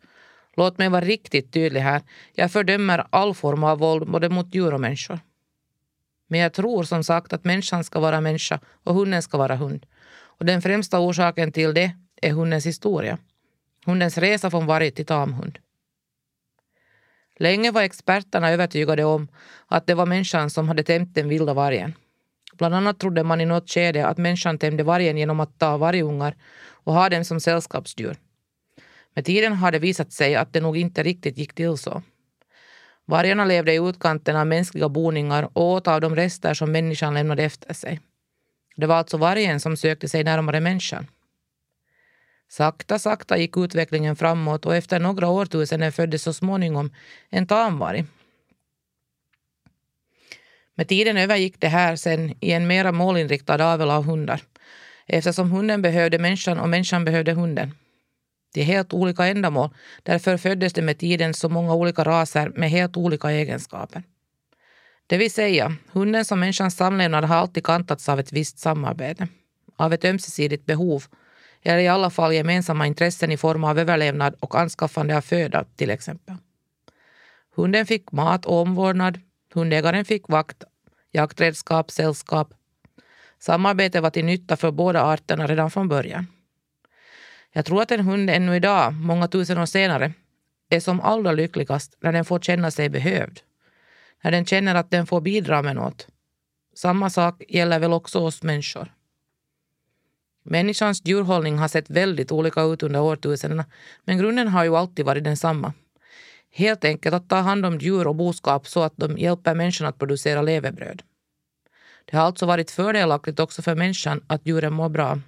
Låt 0.58 0.78
mig 0.78 0.88
vara 0.88 1.04
riktigt 1.04 1.52
tydlig 1.52 1.80
här. 1.80 2.02
Jag 2.32 2.52
fördömer 2.52 3.06
all 3.10 3.34
form 3.34 3.64
av 3.64 3.78
våld 3.78 4.10
både 4.10 4.28
mot 4.28 4.54
djur 4.54 4.74
och 4.74 4.80
människor. 4.80 5.20
Men 6.28 6.40
jag 6.40 6.52
tror 6.52 6.82
som 6.84 7.04
sagt 7.04 7.32
att 7.32 7.44
människan 7.44 7.84
ska 7.84 8.00
vara 8.00 8.20
människa 8.20 8.60
och 8.84 8.94
hunden 8.94 9.22
ska 9.22 9.38
vara 9.38 9.56
hund. 9.56 9.86
Och 10.38 10.44
den 10.44 10.62
främsta 10.62 10.98
orsaken 10.98 11.52
till 11.52 11.74
det 11.74 11.90
är 12.22 12.30
hundens 12.30 12.66
historia. 12.66 13.18
Hundens 13.86 14.18
resa 14.18 14.50
från 14.50 14.66
varg 14.66 14.90
till 14.90 15.06
tamhund. 15.06 15.58
Länge 17.36 17.70
var 17.70 17.82
experterna 17.82 18.50
övertygade 18.50 19.04
om 19.04 19.28
att 19.66 19.86
det 19.86 19.94
var 19.94 20.06
människan 20.06 20.50
som 20.50 20.68
hade 20.68 20.82
tämjt 20.82 21.14
den 21.14 21.28
vilda 21.28 21.54
vargen. 21.54 21.94
Bland 22.52 22.74
annat 22.74 22.98
trodde 22.98 23.22
man 23.22 23.40
i 23.40 23.46
något 23.46 23.70
skede 23.70 24.06
att 24.06 24.18
människan 24.18 24.58
tämjde 24.58 24.82
vargen 24.82 25.18
genom 25.18 25.40
att 25.40 25.58
ta 25.58 25.76
vargungar 25.76 26.36
och 26.84 26.94
ha 26.94 27.08
dem 27.08 27.24
som 27.24 27.40
sällskapsdjur. 27.40 28.16
Med 29.18 29.24
tiden 29.24 29.52
har 29.52 29.72
det 29.72 29.78
visat 29.78 30.12
sig 30.12 30.34
att 30.34 30.52
det 30.52 30.60
nog 30.60 30.76
inte 30.76 31.02
riktigt 31.02 31.38
gick 31.38 31.54
till 31.54 31.76
så. 31.76 32.02
Vargarna 33.04 33.44
levde 33.44 33.72
i 33.72 33.88
utkanten 33.88 34.36
av 34.36 34.46
mänskliga 34.46 34.88
boningar 34.88 35.48
och 35.52 35.62
åt 35.62 35.88
av 35.88 36.00
de 36.00 36.16
rester 36.16 36.54
som 36.54 36.72
människan 36.72 37.14
lämnade 37.14 37.42
efter 37.42 37.74
sig. 37.74 38.00
Det 38.76 38.86
var 38.86 38.96
alltså 38.96 39.16
vargen 39.16 39.60
som 39.60 39.76
sökte 39.76 40.08
sig 40.08 40.24
närmare 40.24 40.60
människan. 40.60 41.06
Sakta, 42.48 42.98
sakta 42.98 43.38
gick 43.38 43.56
utvecklingen 43.56 44.16
framåt 44.16 44.66
och 44.66 44.76
efter 44.76 45.00
några 45.00 45.28
årtusenden 45.28 45.92
föddes 45.92 46.22
så 46.22 46.32
småningom 46.32 46.94
en 47.30 47.46
tamvarg. 47.46 48.04
Med 50.74 50.88
tiden 50.88 51.16
övergick 51.16 51.60
det 51.60 51.68
här 51.68 51.96
sen 51.96 52.34
i 52.40 52.52
en 52.52 52.66
mera 52.66 52.92
målinriktad 52.92 53.72
avel 53.72 53.90
av 53.90 54.04
hundar 54.04 54.42
eftersom 55.06 55.50
hunden 55.50 55.82
behövde 55.82 56.18
människan 56.18 56.58
och 56.58 56.68
människan 56.68 57.04
behövde 57.04 57.32
hunden 57.32 57.74
till 58.52 58.64
helt 58.64 58.92
olika 58.92 59.26
ändamål. 59.26 59.70
Därför 60.02 60.36
föddes 60.36 60.72
det 60.72 60.82
med 60.82 60.98
tiden 60.98 61.34
så 61.34 61.48
många 61.48 61.74
olika 61.74 62.04
raser 62.04 62.52
med 62.54 62.70
helt 62.70 62.96
olika 62.96 63.30
egenskaper. 63.30 64.02
Det 65.06 65.18
vill 65.18 65.30
säga, 65.30 65.76
hunden 65.92 66.24
som 66.24 66.40
människans 66.40 66.76
samlevnad 66.76 67.24
har 67.24 67.36
alltid 67.36 67.64
kantats 67.64 68.08
av 68.08 68.20
ett 68.20 68.32
visst 68.32 68.58
samarbete, 68.58 69.28
av 69.76 69.92
ett 69.92 70.04
ömsesidigt 70.04 70.66
behov 70.66 71.04
eller 71.62 71.78
i 71.78 71.88
alla 71.88 72.10
fall 72.10 72.34
gemensamma 72.34 72.86
intressen 72.86 73.32
i 73.32 73.36
form 73.36 73.64
av 73.64 73.78
överlevnad 73.78 74.34
och 74.40 74.54
anskaffande 74.60 75.16
av 75.16 75.20
föda 75.20 75.64
till 75.76 75.90
exempel. 75.90 76.36
Hunden 77.54 77.86
fick 77.86 78.12
mat 78.12 78.46
och 78.46 78.60
omvårdnad, 78.60 79.20
hundägaren 79.54 80.04
fick 80.04 80.28
vakt, 80.28 80.64
jaktredskap, 81.12 81.90
sällskap. 81.90 82.54
Samarbetet 83.38 84.02
var 84.02 84.10
till 84.10 84.24
nytta 84.24 84.56
för 84.56 84.70
båda 84.70 85.02
arterna 85.02 85.46
redan 85.46 85.70
från 85.70 85.88
början. 85.88 86.26
Jag 87.52 87.64
tror 87.64 87.82
att 87.82 87.90
en 87.90 88.00
hund 88.00 88.30
ännu 88.30 88.56
idag, 88.56 88.94
många 88.94 89.28
tusen 89.28 89.58
år 89.58 89.66
senare, 89.66 90.12
är 90.68 90.80
som 90.80 91.00
allra 91.00 91.32
lyckligast 91.32 91.96
när 92.00 92.12
den 92.12 92.24
får 92.24 92.38
känna 92.38 92.70
sig 92.70 92.88
behövd. 92.88 93.40
När 94.22 94.30
den 94.30 94.46
känner 94.46 94.74
att 94.74 94.90
den 94.90 95.06
får 95.06 95.20
bidra 95.20 95.62
med 95.62 95.76
något. 95.76 96.06
Samma 96.74 97.10
sak 97.10 97.42
gäller 97.48 97.78
väl 97.78 97.92
också 97.92 98.18
oss 98.18 98.42
människor. 98.42 98.92
Människans 100.42 101.02
djurhållning 101.04 101.58
har 101.58 101.68
sett 101.68 101.90
väldigt 101.90 102.32
olika 102.32 102.62
ut 102.62 102.82
under 102.82 103.00
årtusendena, 103.00 103.64
men 104.04 104.18
grunden 104.18 104.48
har 104.48 104.64
ju 104.64 104.76
alltid 104.76 105.04
varit 105.04 105.24
densamma. 105.24 105.72
Helt 106.50 106.84
enkelt 106.84 107.14
att 107.14 107.28
ta 107.28 107.36
hand 107.36 107.66
om 107.66 107.78
djur 107.78 108.06
och 108.06 108.14
boskap 108.14 108.68
så 108.68 108.82
att 108.82 108.92
de 108.96 109.18
hjälper 109.18 109.54
människan 109.54 109.86
att 109.86 109.98
producera 109.98 110.42
levebröd. 110.42 111.02
Det 112.04 112.16
har 112.16 112.24
alltså 112.24 112.46
varit 112.46 112.70
fördelaktigt 112.70 113.40
också 113.40 113.62
för 113.62 113.74
människan 113.74 114.24
att 114.26 114.46
djuren 114.46 114.72
mår 114.72 114.88
bra. 114.88 115.20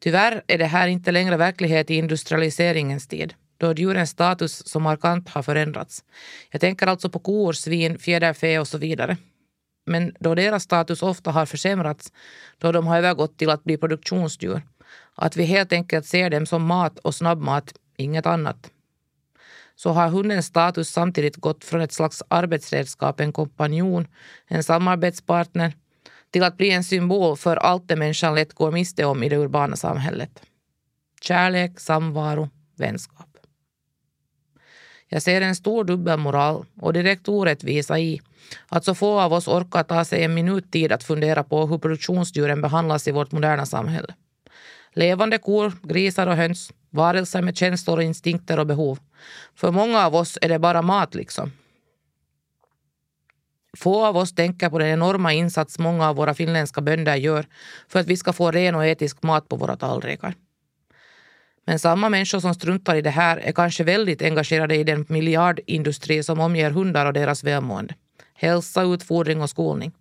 Tyvärr 0.00 0.42
är 0.46 0.58
det 0.58 0.66
här 0.66 0.88
inte 0.88 1.12
längre 1.12 1.36
verklighet 1.36 1.90
i 1.90 1.94
industrialiseringens 1.94 3.06
tid, 3.06 3.34
då 3.58 3.72
djurens 3.72 4.10
status 4.10 4.66
så 4.66 4.80
markant 4.80 5.28
har 5.28 5.42
förändrats. 5.42 6.04
Jag 6.50 6.60
tänker 6.60 6.86
alltså 6.86 7.10
på 7.10 7.18
kor, 7.18 7.52
svin, 7.52 7.98
fjäderfä 7.98 8.58
och 8.58 8.68
så 8.68 8.78
vidare. 8.78 9.16
Men 9.86 10.14
då 10.20 10.34
deras 10.34 10.62
status 10.62 11.02
ofta 11.02 11.30
har 11.30 11.46
försämrats, 11.46 12.12
då 12.58 12.72
de 12.72 12.86
har 12.86 12.98
övergått 12.98 13.38
till 13.38 13.50
att 13.50 13.64
bli 13.64 13.76
produktionsdjur, 13.76 14.62
att 15.14 15.36
vi 15.36 15.44
helt 15.44 15.72
enkelt 15.72 16.06
ser 16.06 16.30
dem 16.30 16.46
som 16.46 16.66
mat 16.66 16.98
och 16.98 17.14
snabbmat, 17.14 17.74
inget 17.96 18.26
annat, 18.26 18.70
så 19.74 19.90
har 19.90 20.08
hundens 20.08 20.46
status 20.46 20.88
samtidigt 20.88 21.36
gått 21.36 21.64
från 21.64 21.80
ett 21.80 21.92
slags 21.92 22.22
arbetsredskap, 22.28 23.20
en 23.20 23.32
kompanjon, 23.32 24.06
en 24.46 24.62
samarbetspartner, 24.62 25.72
till 26.30 26.42
att 26.42 26.56
bli 26.56 26.70
en 26.70 26.84
symbol 26.84 27.36
för 27.36 27.56
allt 27.56 27.88
det 27.88 27.96
människan 27.96 28.34
lätt 28.34 28.52
går 28.52 28.72
miste 28.72 29.04
om 29.04 29.22
i 29.22 29.28
det 29.28 29.36
urbana 29.36 29.76
samhället. 29.76 30.42
Kärlek, 31.20 31.80
samvaro, 31.80 32.48
vänskap. 32.76 33.26
Jag 35.08 35.22
ser 35.22 35.40
en 35.40 35.56
stor 35.56 35.84
dubbelmoral 35.84 36.66
och 36.80 36.92
direkt 36.92 37.28
orättvisa 37.28 37.98
i 37.98 38.20
att 38.68 38.84
så 38.84 38.94
få 38.94 39.20
av 39.20 39.32
oss 39.32 39.48
orkar 39.48 39.82
ta 39.82 40.04
sig 40.04 40.24
en 40.24 40.34
minut 40.34 40.72
tid 40.72 40.92
att 40.92 41.04
fundera 41.04 41.44
på 41.44 41.66
hur 41.66 41.78
produktionsdjuren 41.78 42.62
behandlas 42.62 43.08
i 43.08 43.12
vårt 43.12 43.32
moderna 43.32 43.66
samhälle. 43.66 44.14
Levande 44.92 45.38
kor, 45.38 45.72
grisar 45.82 46.26
och 46.26 46.36
höns, 46.36 46.72
varelser 46.90 47.42
med 47.42 47.56
känslor, 47.56 48.00
instinkter 48.00 48.58
och 48.58 48.66
behov. 48.66 48.98
För 49.54 49.70
många 49.70 50.06
av 50.06 50.14
oss 50.14 50.38
är 50.42 50.48
det 50.48 50.58
bara 50.58 50.82
mat 50.82 51.14
liksom. 51.14 51.52
Få 53.78 54.06
av 54.06 54.16
oss 54.16 54.34
tänker 54.34 54.70
på 54.70 54.78
den 54.78 54.88
enorma 54.88 55.32
insats 55.32 55.78
många 55.78 56.08
av 56.08 56.16
våra 56.16 56.34
finländska 56.34 56.80
bönder 56.80 57.16
gör 57.16 57.46
för 57.88 58.00
att 58.00 58.06
vi 58.06 58.16
ska 58.16 58.32
få 58.32 58.50
ren 58.50 58.74
och 58.74 58.86
etisk 58.86 59.22
mat 59.22 59.48
på 59.48 59.56
våra 59.56 59.76
tallrikar. 59.76 60.34
Men 61.66 61.78
samma 61.78 62.08
människor 62.08 62.40
som 62.40 62.54
struntar 62.54 62.94
i 62.94 63.02
det 63.02 63.10
här 63.10 63.36
är 63.36 63.52
kanske 63.52 63.84
väldigt 63.84 64.22
engagerade 64.22 64.76
i 64.76 64.84
den 64.84 65.06
miljardindustri 65.08 66.22
som 66.22 66.40
omger 66.40 66.70
hundar 66.70 67.06
och 67.06 67.12
deras 67.12 67.44
välmående. 67.44 67.94
Hälsa, 68.34 68.82
utfodring 68.82 69.42
och 69.42 69.50
skolning. 69.50 69.92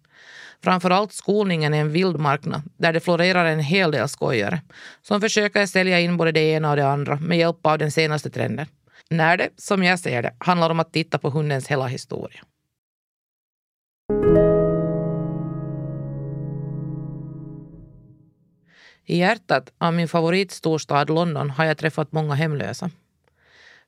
Framförallt 0.63 1.13
skolningen 1.13 1.73
är 1.73 1.81
en 1.81 1.91
vild 1.91 2.19
marknad 2.19 2.61
där 2.77 2.93
det 2.93 2.99
florerar 2.99 3.45
en 3.45 3.59
hel 3.59 3.91
del 3.91 4.09
skojare 4.09 4.61
som 5.01 5.21
försöker 5.21 5.65
sälja 5.65 5.99
in 5.99 6.17
både 6.17 6.31
det 6.31 6.39
ena 6.39 6.69
och 6.69 6.75
det 6.75 6.87
andra 6.87 7.15
med 7.15 7.37
hjälp 7.37 7.65
av 7.65 7.77
den 7.77 7.91
senaste 7.91 8.29
trenden. 8.29 8.67
När 9.09 9.37
det, 9.37 9.49
som 9.57 9.83
jag 9.83 9.99
ser 9.99 10.21
det, 10.21 10.33
handlar 10.37 10.69
om 10.69 10.79
att 10.79 10.93
titta 10.93 11.17
på 11.17 11.29
hundens 11.29 11.67
hela 11.67 11.87
historia. 11.87 12.41
I 19.09 19.17
hjärtat 19.17 19.73
av 19.77 19.93
min 19.93 20.07
favoritstorstad 20.07 21.05
London 21.09 21.49
har 21.49 21.65
jag 21.65 21.77
träffat 21.77 22.11
många 22.11 22.33
hemlösa. 22.33 22.89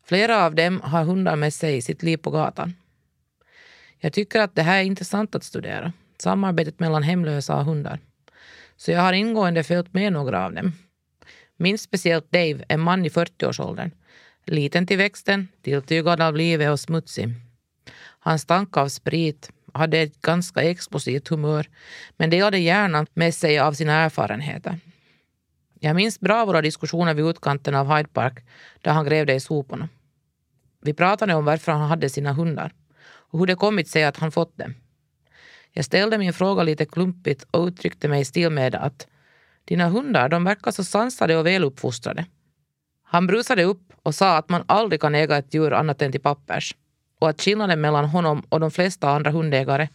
Flera 0.04 0.46
av 0.46 0.56
dem 0.56 0.82
har 0.84 1.04
hundar 1.04 1.36
med 1.36 1.54
sig 1.54 1.78
i 1.78 1.82
sitt 1.82 2.04
liv 2.04 2.18
på 2.18 2.32
gatan. 2.32 2.74
Jag 4.00 4.14
tycker 4.14 4.40
att 4.40 4.56
det 4.56 4.62
här 4.62 4.80
är 4.80 4.84
intressant 4.84 5.36
att 5.36 5.44
studera, 5.44 5.94
samarbetet 6.18 6.80
mellan 6.80 7.04
hemlösa 7.04 7.58
och 7.58 7.66
hundar. 7.66 8.00
Så 8.78 8.92
jag 8.92 9.02
har 9.02 9.14
ingående 9.14 9.64
följt 9.64 9.94
med 9.94 10.14
några 10.14 10.46
av 10.46 10.54
dem. 10.54 10.74
Minst 11.58 11.84
speciellt 11.84 12.32
Dave, 12.32 12.64
en 12.68 12.80
man 12.80 13.06
i 13.06 13.10
40-årsåldern. 13.10 13.92
Liten 14.46 14.88
till 14.88 14.98
växten, 14.98 15.48
tilltygad 15.62 16.22
av 16.22 16.36
livet 16.36 16.70
och 16.70 16.80
smutsig. 16.80 17.30
Han 18.20 18.40
stank 18.40 18.78
av 18.78 18.88
sprit, 18.90 19.52
hade 19.74 20.00
ett 20.00 20.22
ganska 20.22 20.62
explosivt 20.62 21.28
humör 21.28 21.70
men 22.18 22.30
delade 22.30 22.58
gärna 22.58 23.06
med 23.14 23.36
sig 23.36 23.60
av 23.60 23.74
sina 23.74 23.94
erfarenheter. 23.94 24.80
Jag 25.84 25.96
minns 25.96 26.20
bra 26.20 26.46
våra 26.46 26.62
diskussioner 26.62 27.14
vid 27.14 27.26
utkanten 27.26 27.76
av 27.76 27.96
Hyde 27.96 28.10
Park 28.10 28.40
där 28.82 28.92
han 28.92 29.06
grävde 29.06 29.34
i 29.34 29.40
soporna. 29.40 29.90
Vi 30.82 30.94
pratade 30.94 31.34
om 31.34 31.46
varför 31.46 31.72
han 31.72 31.90
hade 31.90 32.10
sina 32.10 32.34
hundar 32.34 32.74
och 33.04 33.40
hur 33.40 33.46
det 33.46 33.56
kommit 33.56 33.88
sig 33.88 34.04
att 34.04 34.18
han 34.18 34.32
fått 34.32 34.58
dem. 34.58 34.74
Jag 35.72 35.86
ställde 35.86 36.18
min 36.18 36.34
fråga 36.34 36.64
lite 36.64 36.86
klumpigt 36.86 37.48
och 37.52 37.66
uttryckte 37.68 38.08
mig 38.08 38.22
i 38.22 38.26
stil 38.26 38.50
med 38.50 38.76
att 38.76 39.08
dina 39.66 39.90
hundar 39.90 40.30
de 40.30 40.44
verkar 40.44 40.72
så 40.72 40.84
sansade 40.84 41.38
och 41.38 41.46
väluppfostrade. 41.46 42.26
Han 43.04 43.28
brusade 43.28 43.64
upp 43.64 43.94
och 44.04 44.16
sa 44.16 44.38
att 44.38 44.50
man 44.50 44.64
aldrig 44.68 45.02
kan 45.02 45.16
äga 45.16 45.38
ett 45.38 45.54
djur 45.54 45.74
annat 45.74 46.02
än 46.02 46.12
till 46.12 46.22
pappers 46.22 46.76
och 47.20 47.30
att 47.30 47.42
skillnaden 47.42 47.82
mellan 47.82 48.06
honom 48.06 48.44
och 48.50 48.60
de 48.60 48.72
flesta 48.72 49.10
andra 49.10 49.32
hundägare 49.32 49.88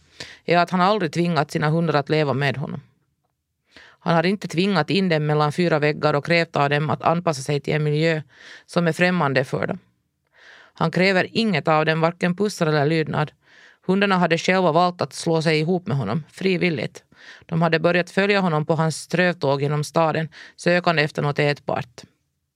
är 0.45 0.57
att 0.57 0.69
han 0.69 0.81
aldrig 0.81 1.11
tvingat 1.13 1.51
sina 1.51 1.69
hundar 1.69 1.93
att 1.93 2.09
leva 2.09 2.33
med 2.33 2.57
honom. 2.57 2.81
Han 4.07 4.15
har 4.15 4.25
inte 4.25 4.47
tvingat 4.47 4.89
in 4.89 5.09
dem 5.09 5.25
mellan 5.25 5.51
fyra 5.51 5.79
väggar 5.79 6.13
och 6.13 6.25
krävt 6.25 6.55
av 6.55 6.69
dem 6.69 6.89
att 6.89 7.01
anpassa 7.01 7.41
sig 7.41 7.59
till 7.59 7.73
en 7.73 7.83
miljö 7.83 8.21
som 8.65 8.87
är 8.87 8.91
främmande 8.91 9.43
för 9.43 9.67
dem. 9.67 9.79
Han 10.73 10.91
kräver 10.91 11.27
inget 11.31 11.67
av 11.67 11.85
dem, 11.85 12.01
varken 12.01 12.35
pussar 12.35 12.67
eller 12.67 12.85
lydnad. 12.85 13.31
Hundarna 13.85 14.17
hade 14.17 14.37
själva 14.37 14.71
valt 14.71 15.01
att 15.01 15.13
slå 15.13 15.41
sig 15.41 15.59
ihop 15.59 15.87
med 15.87 15.97
honom, 15.97 16.23
frivilligt. 16.31 17.03
De 17.45 17.61
hade 17.61 17.79
börjat 17.79 18.09
följa 18.09 18.39
honom 18.39 18.65
på 18.65 18.75
hans 18.75 18.97
strövtåg 18.97 19.61
genom 19.61 19.83
staden, 19.83 20.29
sökande 20.55 21.03
efter 21.03 21.21
något 21.21 21.39
ätbart. 21.39 22.01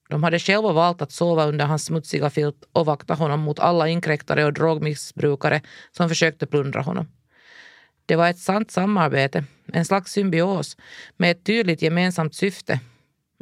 De 0.10 0.24
hade 0.24 0.40
själva 0.40 0.72
valt 0.72 1.02
att 1.02 1.12
sova 1.12 1.46
under 1.46 1.66
hans 1.66 1.86
smutsiga 1.86 2.30
filt 2.30 2.64
och 2.72 2.86
vakta 2.86 3.14
honom 3.14 3.40
mot 3.40 3.60
alla 3.60 3.88
inkräktare 3.88 4.46
och 4.46 4.54
drogmissbrukare 4.54 5.62
som 5.98 6.10
försökte 6.10 6.48
plundra 6.48 6.82
honom. 6.82 7.08
Det 8.06 8.16
var 8.16 8.30
ett 8.30 8.40
sant 8.40 8.72
samarbete, 8.72 9.44
en 9.74 9.86
slags 9.86 10.12
symbios 10.12 10.78
med 11.18 11.32
ett 11.32 11.44
tydligt 11.44 11.82
gemensamt 11.82 12.36
syfte, 12.36 12.80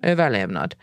överlevnad. 0.04 0.76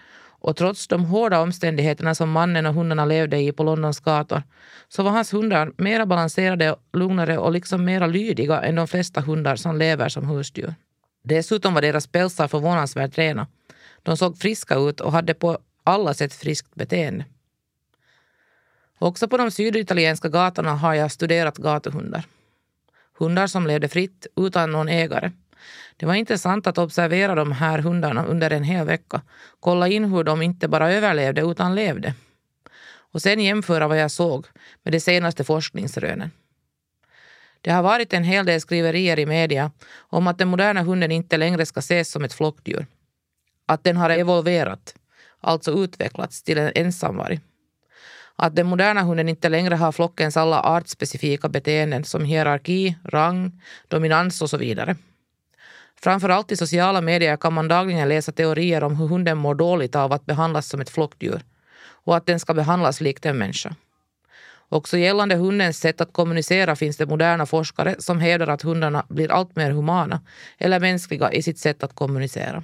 Och 0.47 0.57
trots 0.57 0.89
de 0.89 1.05
hårda 1.05 1.41
omständigheterna 1.41 2.15
som 2.15 2.31
mannen 2.31 2.67
och 2.67 2.75
hundarna 2.75 3.05
levde 3.05 3.39
i 3.39 3.53
på 3.53 3.63
Londons 3.63 4.01
gator 4.01 4.43
så 4.89 5.03
var 5.03 5.11
hans 5.11 5.35
hundar 5.35 5.73
mera 5.77 6.07
balanserade, 6.07 6.77
lugnare 6.93 7.39
och 7.39 7.53
liksom 7.53 7.85
mera 7.85 8.07
lydiga 8.07 8.63
än 8.63 8.75
de 8.75 8.89
flesta 8.89 9.21
hundar 9.21 9.57
som 9.57 9.77
lever 9.77 10.09
som 10.09 10.29
husdjur. 10.29 10.75
Dessutom 11.23 11.75
var 11.75 11.83
deras 11.83 12.07
pälsar 12.07 12.49
förvånansvärt 12.49 13.19
rena. 13.19 13.47
De 14.03 14.17
såg 14.17 14.39
friska 14.39 14.75
ut 14.75 15.01
och 15.01 15.13
hade 15.13 15.35
på 15.35 15.59
alla 15.85 16.15
sätt 16.15 16.35
friskt 16.35 16.75
beteende. 16.75 17.25
Också 18.99 19.29
på 19.29 19.37
de 19.37 19.51
syditalienska 19.51 20.29
gatorna 20.29 20.75
har 20.75 20.95
jag 20.95 21.13
studerat 21.13 21.59
gatuhundar. 21.59 22.25
Hundar 23.19 23.47
som 23.47 23.67
levde 23.67 23.89
fritt 23.89 24.27
utan 24.37 24.73
någon 24.73 24.89
ägare. 24.89 25.33
Det 25.97 26.07
var 26.07 26.15
intressant 26.15 26.67
att 26.67 26.79
observera 26.79 27.35
de 27.35 27.53
här 27.53 27.79
hundarna 27.79 28.25
under 28.25 28.51
en 28.51 28.65
hel 28.65 28.87
vecka. 28.87 29.23
Kolla 29.61 29.89
in 29.89 30.05
hur 30.05 30.25
de 30.25 30.43
inte 30.43 30.69
bara 30.69 30.93
överlevde 30.93 31.41
utan 31.41 31.75
levde. 31.75 32.15
Och 33.13 33.23
sen 33.23 33.41
jämföra 33.41 33.89
vad 33.89 33.99
jag 33.99 34.11
såg 34.11 34.47
med 34.83 34.93
de 34.93 35.01
senaste 35.01 35.45
forskningsrönen. 35.45 36.31
Det 37.61 37.71
har 37.71 37.83
varit 37.83 38.13
en 38.13 38.25
hel 38.25 38.47
del 38.47 38.61
skriverier 38.61 39.19
i 39.19 39.27
media 39.27 39.71
om 39.97 40.27
att 40.27 40.39
den 40.39 40.49
moderna 40.49 40.83
hunden 40.83 41.13
inte 41.13 41.37
längre 41.37 41.67
ska 41.67 41.81
ses 41.81 42.11
som 42.11 42.25
ett 42.25 42.33
flockdjur. 42.33 42.87
Att 43.67 43.85
den 43.85 43.97
har 43.97 44.11
evolverat, 44.11 44.95
alltså 45.41 45.73
utvecklats 45.73 46.43
till 46.43 46.59
en 46.59 46.73
ensamvarg 46.75 47.41
att 48.37 48.57
den 48.57 48.67
moderna 48.67 49.03
hunden 49.03 49.29
inte 49.29 49.49
längre 49.49 49.75
har 49.75 49.93
flockens 49.93 50.37
alla 50.37 50.61
artspecifika 50.61 51.49
beteenden 51.49 52.05
som 52.05 52.25
hierarki, 52.25 52.97
rang, 53.05 53.63
dominans 53.89 54.43
och 54.43 54.51
så 54.51 54.57
vidare. 54.57 54.97
Framförallt 56.03 56.53
i 56.53 56.57
sociala 56.57 57.01
medier 57.01 57.37
kan 57.37 57.53
man 57.53 57.69
dagligen 57.69 58.09
läsa 58.09 58.33
teorier 58.33 58.85
om 58.85 58.97
hur 58.97 59.07
hunden 59.07 59.39
mår 59.39 59.55
dåligt 59.55 59.97
av 59.97 60.13
att 60.13 60.27
behandlas 60.27 60.69
som 60.69 60.81
ett 60.81 60.91
flockdjur 60.91 61.41
och 62.05 62.17
att 62.17 62.27
den 62.27 62.41
ska 62.41 62.55
behandlas 62.55 63.01
likt 63.01 63.27
en 63.27 63.39
människa. 63.39 63.75
Också 64.69 64.99
gällande 64.99 65.35
hundens 65.35 65.79
sätt 65.79 66.01
att 66.01 66.13
kommunicera 66.13 66.77
finns 66.77 66.97
det 66.97 67.07
moderna 67.07 67.47
forskare 67.47 67.95
som 67.99 68.21
hävdar 68.21 68.47
att 68.47 68.63
hundarna 68.63 69.07
blir 69.09 69.33
allt 69.33 69.57
mer 69.57 69.71
humana 69.71 70.21
eller 70.59 70.81
mänskliga 70.81 71.33
i 71.33 71.43
sitt 71.43 71.59
sätt 71.59 71.83
att 71.83 71.95
kommunicera. 71.95 72.63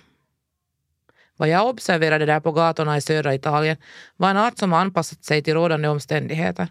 Vad 1.37 1.49
jag 1.49 1.69
observerade 1.69 2.27
där 2.27 2.41
på 2.41 2.53
gatorna 2.53 2.97
i 2.97 3.01
södra 3.01 3.35
Italien 3.35 3.77
var 4.17 4.31
en 4.31 4.37
art 4.37 4.59
som 4.59 4.73
anpassat 4.73 5.25
sig 5.25 5.43
till 5.43 5.55
rådande 5.55 5.89
omständigheter. 5.89 6.69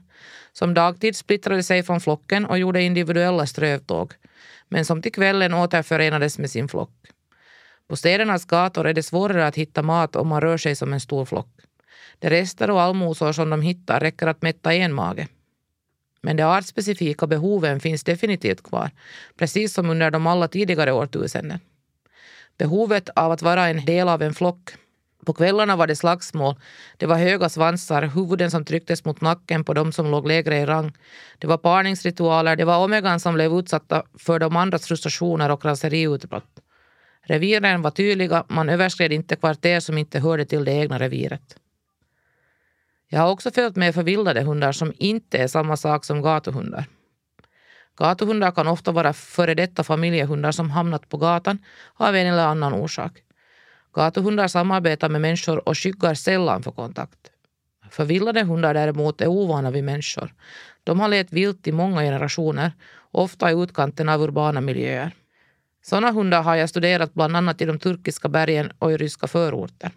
Som 0.53 0.73
dagtid 0.73 1.15
splittrade 1.15 1.63
sig 1.63 1.83
från 1.83 2.01
flocken 2.01 2.45
och 2.45 2.57
gjorde 2.57 2.81
individuella 2.81 3.45
strövtåg, 3.45 4.13
men 4.69 4.85
som 4.85 5.01
till 5.01 5.11
kvällen 5.11 5.53
återförenades 5.53 6.37
med 6.37 6.51
sin 6.51 6.67
flock. 6.67 6.91
På 7.87 7.95
städernas 7.95 8.45
gator 8.45 8.87
är 8.87 8.93
det 8.93 9.03
svårare 9.03 9.47
att 9.47 9.55
hitta 9.55 9.81
mat 9.81 10.15
om 10.15 10.27
man 10.27 10.41
rör 10.41 10.57
sig 10.57 10.75
som 10.75 10.93
en 10.93 10.99
stor 10.99 11.25
flock. 11.25 11.47
De 12.19 12.29
rester 12.29 12.69
och 12.69 12.81
allmosor 12.81 13.31
som 13.31 13.49
de 13.49 13.61
hittar 13.61 13.99
räcker 13.99 14.27
att 14.27 14.41
mätta 14.41 14.73
en 14.73 14.93
mage. 14.93 15.27
Men 16.21 16.37
de 16.37 16.43
artspecifika 16.43 17.27
behoven 17.27 17.79
finns 17.79 18.03
definitivt 18.03 18.63
kvar, 18.63 18.91
precis 19.37 19.73
som 19.73 19.89
under 19.89 20.11
de 20.11 20.27
alla 20.27 20.47
tidigare 20.47 20.91
årtusenden. 20.91 21.59
Behovet 22.57 23.09
av 23.15 23.31
att 23.31 23.41
vara 23.41 23.67
en 23.67 23.85
del 23.85 24.09
av 24.09 24.21
en 24.21 24.33
flock. 24.33 24.71
På 25.25 25.33
kvällarna 25.33 25.75
var 25.75 25.87
det 25.87 25.95
slagsmål. 25.95 26.55
Det 26.97 27.05
var 27.05 27.15
höga 27.15 27.49
svansar, 27.49 28.03
huvuden 28.03 28.51
som 28.51 28.65
trycktes 28.65 29.05
mot 29.05 29.21
nacken 29.21 29.63
på 29.63 29.73
de 29.73 29.91
som 29.91 30.11
låg 30.11 30.27
lägre 30.27 30.57
i 30.57 30.65
rang. 30.65 30.91
Det 31.37 31.47
var 31.47 31.57
parningsritualer, 31.57 32.55
det 32.55 32.65
var 32.65 32.83
omegan 32.83 33.19
som 33.19 33.33
blev 33.33 33.53
utsatta 33.53 34.03
för 34.19 34.39
de 34.39 34.55
andras 34.55 34.87
frustrationer 34.87 35.51
och 35.51 35.65
raseriutbrott. 35.65 36.59
Reviren 37.23 37.81
var 37.81 37.91
tydliga, 37.91 38.45
man 38.47 38.69
överskred 38.69 39.13
inte 39.13 39.35
kvarter 39.35 39.79
som 39.79 39.97
inte 39.97 40.19
hörde 40.19 40.45
till 40.45 40.65
det 40.65 40.71
egna 40.71 40.99
reviret. 40.99 41.55
Jag 43.07 43.19
har 43.19 43.29
också 43.29 43.51
följt 43.51 43.75
med 43.75 43.95
förvildade 43.95 44.41
hundar 44.41 44.71
som 44.71 44.93
inte 44.97 45.37
är 45.37 45.47
samma 45.47 45.77
sak 45.77 46.05
som 46.05 46.21
gatuhundar. 46.21 46.85
Gatuhundar 48.01 48.51
kan 48.51 48.67
ofta 48.67 48.91
vara 48.91 49.13
före 49.13 49.53
detta 49.53 49.83
familjehundar 49.83 50.51
som 50.51 50.69
hamnat 50.69 51.09
på 51.09 51.17
gatan 51.17 51.59
av 51.93 52.15
en 52.15 52.27
eller 52.27 52.45
annan 52.45 52.73
orsak. 52.73 53.11
Gatuhundar 53.93 54.47
samarbetar 54.47 55.09
med 55.09 55.21
människor 55.21 55.69
och 55.69 55.77
skyggar 55.77 56.13
sällan 56.13 56.63
för 56.63 56.71
kontakt. 56.71 57.19
Förvillade 57.89 58.43
hundar 58.43 58.73
däremot 58.73 59.21
är 59.21 59.27
ovana 59.27 59.71
vid 59.71 59.83
människor. 59.83 60.33
De 60.83 60.99
har 60.99 61.07
levt 61.07 61.33
vilt 61.33 61.67
i 61.67 61.71
många 61.71 62.01
generationer, 62.01 62.71
ofta 63.11 63.51
i 63.51 63.53
utkanten 63.53 64.09
av 64.09 64.21
urbana 64.21 64.61
miljöer. 64.61 65.11
Sådana 65.83 66.11
hundar 66.11 66.43
har 66.43 66.55
jag 66.55 66.69
studerat 66.69 67.13
bland 67.13 67.37
annat 67.37 67.61
i 67.61 67.65
de 67.65 67.79
turkiska 67.79 68.29
bergen 68.29 68.71
och 68.79 68.91
i 68.91 68.97
ryska 68.97 69.27
förorter. 69.27 69.91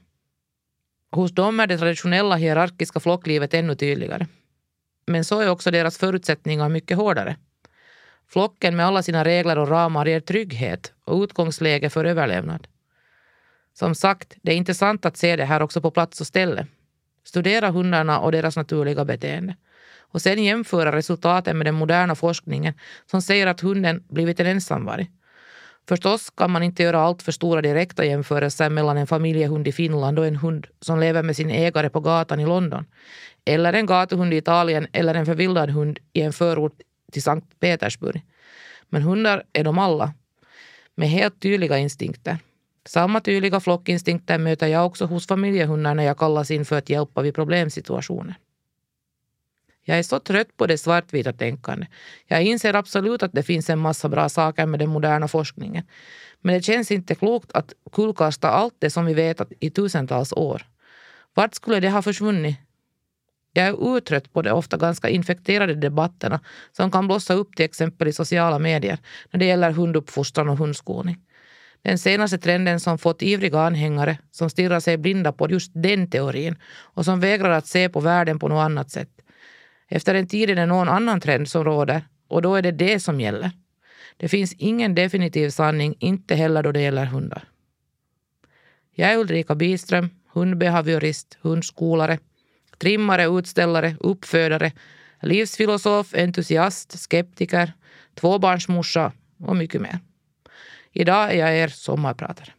Hos 1.10 1.32
dem 1.32 1.60
är 1.60 1.66
det 1.66 1.78
traditionella 1.78 2.36
hierarkiska 2.36 3.00
flocklivet 3.00 3.54
ännu 3.54 3.74
tydligare. 3.74 4.26
Men 5.06 5.24
så 5.24 5.40
är 5.40 5.48
också 5.48 5.70
deras 5.70 5.98
förutsättningar 5.98 6.68
mycket 6.68 6.96
hårdare. 6.96 7.36
Flocken 8.34 8.76
med 8.76 8.86
alla 8.86 9.02
sina 9.02 9.24
regler 9.24 9.58
och 9.58 9.68
ramar 9.68 10.06
ger 10.06 10.20
trygghet 10.20 10.92
och 11.04 11.22
utgångsläge 11.22 11.90
för 11.90 12.04
överlevnad. 12.04 12.66
Som 13.74 13.94
sagt, 13.94 14.36
det 14.42 14.52
är 14.52 14.56
intressant 14.56 15.04
att 15.06 15.16
se 15.16 15.36
det 15.36 15.44
här 15.44 15.62
också 15.62 15.80
på 15.80 15.90
plats 15.90 16.20
och 16.20 16.26
ställe. 16.26 16.66
Studera 17.24 17.70
hundarna 17.70 18.20
och 18.20 18.32
deras 18.32 18.56
naturliga 18.56 19.04
beteende. 19.04 19.56
Och 19.98 20.22
sen 20.22 20.44
jämföra 20.44 20.96
resultaten 20.96 21.58
med 21.58 21.66
den 21.66 21.74
moderna 21.74 22.14
forskningen 22.14 22.74
som 23.10 23.22
säger 23.22 23.46
att 23.46 23.60
hunden 23.60 24.04
blivit 24.08 24.40
en 24.40 24.46
ensamvarg. 24.46 25.10
Förstås 25.88 26.30
kan 26.30 26.50
man 26.50 26.62
inte 26.62 26.82
göra 26.82 27.00
allt 27.00 27.22
för 27.22 27.32
stora 27.32 27.62
direkta 27.62 28.04
jämförelser 28.04 28.70
mellan 28.70 28.96
en 28.96 29.06
familjehund 29.06 29.68
i 29.68 29.72
Finland 29.72 30.18
och 30.18 30.26
en 30.26 30.36
hund 30.36 30.66
som 30.80 31.00
lever 31.00 31.22
med 31.22 31.36
sin 31.36 31.50
ägare 31.50 31.90
på 31.90 32.00
gatan 32.00 32.40
i 32.40 32.46
London. 32.46 32.86
Eller 33.44 33.72
en 33.72 33.86
gatuhund 33.86 34.34
i 34.34 34.36
Italien 34.36 34.86
eller 34.92 35.14
en 35.14 35.26
förvildad 35.26 35.70
hund 35.70 35.98
i 36.12 36.20
en 36.20 36.32
förort 36.32 36.80
till 37.14 37.22
Sankt 37.22 37.60
Petersburg. 37.60 38.22
Men 38.88 39.02
hundar 39.02 39.42
är 39.52 39.64
de 39.64 39.78
alla, 39.78 40.12
med 40.94 41.08
helt 41.08 41.40
tydliga 41.40 41.78
instinkter. 41.78 42.38
Samma 42.86 43.20
tydliga 43.20 43.60
flockinstinkter 43.60 44.38
möter 44.38 44.66
jag 44.66 44.86
också 44.86 45.06
hos 45.06 45.26
familjehundar 45.26 45.94
när 45.94 46.04
jag 46.04 46.18
kallas 46.18 46.50
in 46.50 46.64
för 46.64 46.78
att 46.78 46.88
hjälpa 46.88 47.22
vid 47.22 47.34
problemsituationer. 47.34 48.34
Jag 49.86 49.98
är 49.98 50.02
så 50.02 50.18
trött 50.18 50.56
på 50.56 50.66
det 50.66 50.78
svartvita 50.78 51.32
tänkandet. 51.32 51.88
Jag 52.26 52.42
inser 52.42 52.74
absolut 52.74 53.22
att 53.22 53.32
det 53.32 53.42
finns 53.42 53.70
en 53.70 53.78
massa 53.78 54.08
bra 54.08 54.28
saker 54.28 54.66
med 54.66 54.80
den 54.80 54.88
moderna 54.90 55.28
forskningen. 55.28 55.84
Men 56.40 56.54
det 56.54 56.62
känns 56.62 56.90
inte 56.90 57.14
klokt 57.14 57.52
att 57.52 57.72
kullkasta 57.92 58.50
allt 58.50 58.74
det 58.78 58.90
som 58.90 59.06
vi 59.06 59.14
vetat 59.14 59.52
i 59.60 59.70
tusentals 59.70 60.32
år. 60.32 60.62
Vart 61.34 61.54
skulle 61.54 61.80
det 61.80 61.90
ha 61.90 62.02
försvunnit? 62.02 62.56
Jag 63.56 63.66
är 63.66 63.96
uttrött 63.96 64.32
på 64.32 64.42
de 64.42 64.50
ofta 64.50 64.76
ganska 64.76 65.08
infekterade 65.08 65.74
debatterna 65.74 66.40
som 66.72 66.90
kan 66.90 67.06
blossa 67.06 67.34
upp 67.34 67.56
till 67.56 67.64
exempel 67.64 68.08
i 68.08 68.12
sociala 68.12 68.58
medier 68.58 68.98
när 69.30 69.40
det 69.40 69.46
gäller 69.46 69.70
hunduppfostran 69.70 70.48
och 70.48 70.58
hundskolning. 70.58 71.16
Den 71.82 71.98
senaste 71.98 72.38
trenden 72.38 72.80
som 72.80 72.98
fått 72.98 73.22
ivriga 73.22 73.60
anhängare 73.60 74.18
som 74.30 74.50
stirrar 74.50 74.80
sig 74.80 74.96
blinda 74.96 75.32
på 75.32 75.50
just 75.50 75.72
den 75.74 76.10
teorin 76.10 76.56
och 76.66 77.04
som 77.04 77.20
vägrar 77.20 77.50
att 77.50 77.66
se 77.66 77.88
på 77.88 78.00
världen 78.00 78.38
på 78.38 78.48
något 78.48 78.64
annat 78.64 78.90
sätt. 78.90 79.10
Efter 79.88 80.14
en 80.14 80.26
tid 80.26 80.50
är 80.50 80.54
det 80.54 80.66
någon 80.66 80.88
annan 80.88 81.20
trend 81.20 81.48
som 81.48 81.64
råder 81.64 82.02
och 82.28 82.42
då 82.42 82.54
är 82.54 82.62
det 82.62 82.72
det 82.72 83.00
som 83.00 83.20
gäller. 83.20 83.50
Det 84.16 84.28
finns 84.28 84.52
ingen 84.52 84.94
definitiv 84.94 85.50
sanning, 85.50 85.96
inte 85.98 86.34
heller 86.34 86.62
då 86.62 86.72
det 86.72 86.80
gäller 86.80 87.04
hundar. 87.06 87.44
Jag 88.94 89.12
är 89.12 89.18
Ulrika 89.18 89.54
Biström, 89.54 90.10
hundbehaviorist, 90.32 91.38
hundskolare 91.42 92.18
trimmare, 92.78 93.24
utställare, 93.24 93.96
uppfödare, 94.00 94.72
livsfilosof, 95.22 96.14
entusiast, 96.14 96.98
skeptiker, 96.98 97.72
tvåbarnsmorsa 98.14 99.12
och 99.38 99.56
mycket 99.56 99.80
mer. 99.80 99.98
Idag 100.92 101.32
är 101.32 101.38
jag 101.38 101.56
er 101.56 101.68
sommarpratare. 101.68 102.52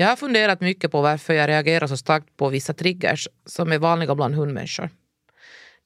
Jag 0.00 0.06
har 0.06 0.16
funderat 0.16 0.60
mycket 0.60 0.90
på 0.90 1.00
varför 1.00 1.34
jag 1.34 1.48
reagerar 1.48 1.86
så 1.86 1.96
starkt 1.96 2.36
på 2.36 2.48
vissa 2.48 2.74
triggers 2.74 3.28
som 3.44 3.72
är 3.72 3.78
vanliga 3.78 4.14
bland 4.14 4.34
hundmänniskor. 4.34 4.90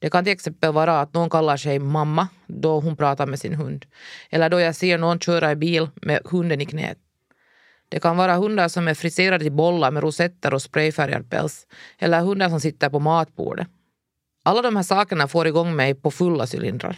Det 0.03 0.09
kan 0.09 0.23
till 0.23 0.33
exempel 0.33 0.73
vara 0.73 0.99
att 0.99 1.13
någon 1.13 1.29
kallar 1.29 1.57
sig 1.57 1.79
mamma 1.79 2.27
då 2.47 2.79
hon 2.79 2.95
pratar 2.95 3.25
med 3.27 3.39
sin 3.39 3.53
hund. 3.53 3.85
Eller 4.29 4.49
då 4.49 4.59
jag 4.59 4.75
ser 4.75 4.97
någon 4.97 5.19
köra 5.19 5.51
i 5.51 5.55
bil 5.55 5.89
med 5.95 6.19
hunden 6.25 6.61
i 6.61 6.65
knät. 6.65 6.97
Det 7.89 7.99
kan 7.99 8.17
vara 8.17 8.35
hundar 8.35 8.67
som 8.67 8.87
är 8.87 8.93
friserade 8.93 9.43
till 9.43 9.51
bollar 9.51 9.91
med 9.91 10.03
rosetter 10.03 10.53
och 10.53 10.61
sprayfärgad 10.61 11.29
päls. 11.29 11.67
Eller 11.99 12.21
hundar 12.21 12.49
som 12.49 12.59
sitter 12.59 12.89
på 12.89 12.99
matbordet. 12.99 13.67
Alla 14.45 14.61
de 14.61 14.75
här 14.75 14.83
sakerna 14.83 15.27
får 15.27 15.47
igång 15.47 15.75
mig 15.75 15.95
på 15.95 16.11
fulla 16.11 16.47
cylindrar. 16.53 16.97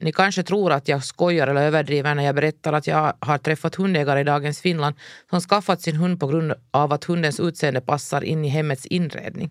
Ni 0.00 0.12
kanske 0.12 0.42
tror 0.42 0.72
att 0.72 0.88
jag 0.88 1.04
skojar 1.04 1.48
eller 1.48 1.62
överdriver 1.62 2.14
när 2.14 2.24
jag 2.24 2.34
berättar 2.34 2.72
att 2.72 2.86
jag 2.86 3.12
har 3.20 3.38
träffat 3.38 3.74
hundägare 3.74 4.20
i 4.20 4.24
dagens 4.24 4.60
Finland 4.60 4.94
som 5.30 5.40
skaffat 5.40 5.82
sin 5.82 5.96
hund 5.96 6.20
på 6.20 6.26
grund 6.26 6.52
av 6.70 6.92
att 6.92 7.04
hundens 7.04 7.40
utseende 7.40 7.80
passar 7.80 8.24
in 8.24 8.44
i 8.44 8.48
hemmets 8.48 8.86
inredning. 8.86 9.50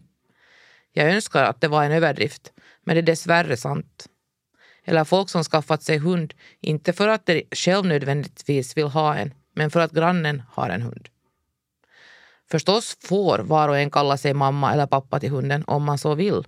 Jag 0.93 1.11
önskar 1.11 1.43
att 1.43 1.61
det 1.61 1.67
var 1.67 1.83
en 1.83 1.91
överdrift, 1.91 2.53
men 2.83 2.95
det 2.95 2.99
är 2.99 3.05
dessvärre 3.05 3.57
sant. 3.57 4.05
Eller 4.85 5.03
folk 5.03 5.29
som 5.29 5.43
skaffat 5.43 5.83
sig 5.83 5.97
hund, 5.97 6.33
inte 6.61 6.93
för 6.93 7.07
att 7.07 7.25
de 7.25 7.43
själv 7.51 7.85
nödvändigtvis 7.85 8.77
vill 8.77 8.87
ha 8.87 9.15
en, 9.15 9.33
men 9.55 9.71
för 9.71 9.79
att 9.79 9.91
grannen 9.91 10.43
har 10.49 10.69
en 10.69 10.81
hund. 10.81 11.09
Förstås 12.51 12.97
får 13.01 13.39
var 13.39 13.69
och 13.69 13.77
en 13.77 13.91
kalla 13.91 14.17
sig 14.17 14.33
mamma 14.33 14.73
eller 14.73 14.87
pappa 14.87 15.19
till 15.19 15.29
hunden 15.29 15.63
om 15.67 15.83
man 15.83 15.97
så 15.97 16.15
vill. 16.15 16.43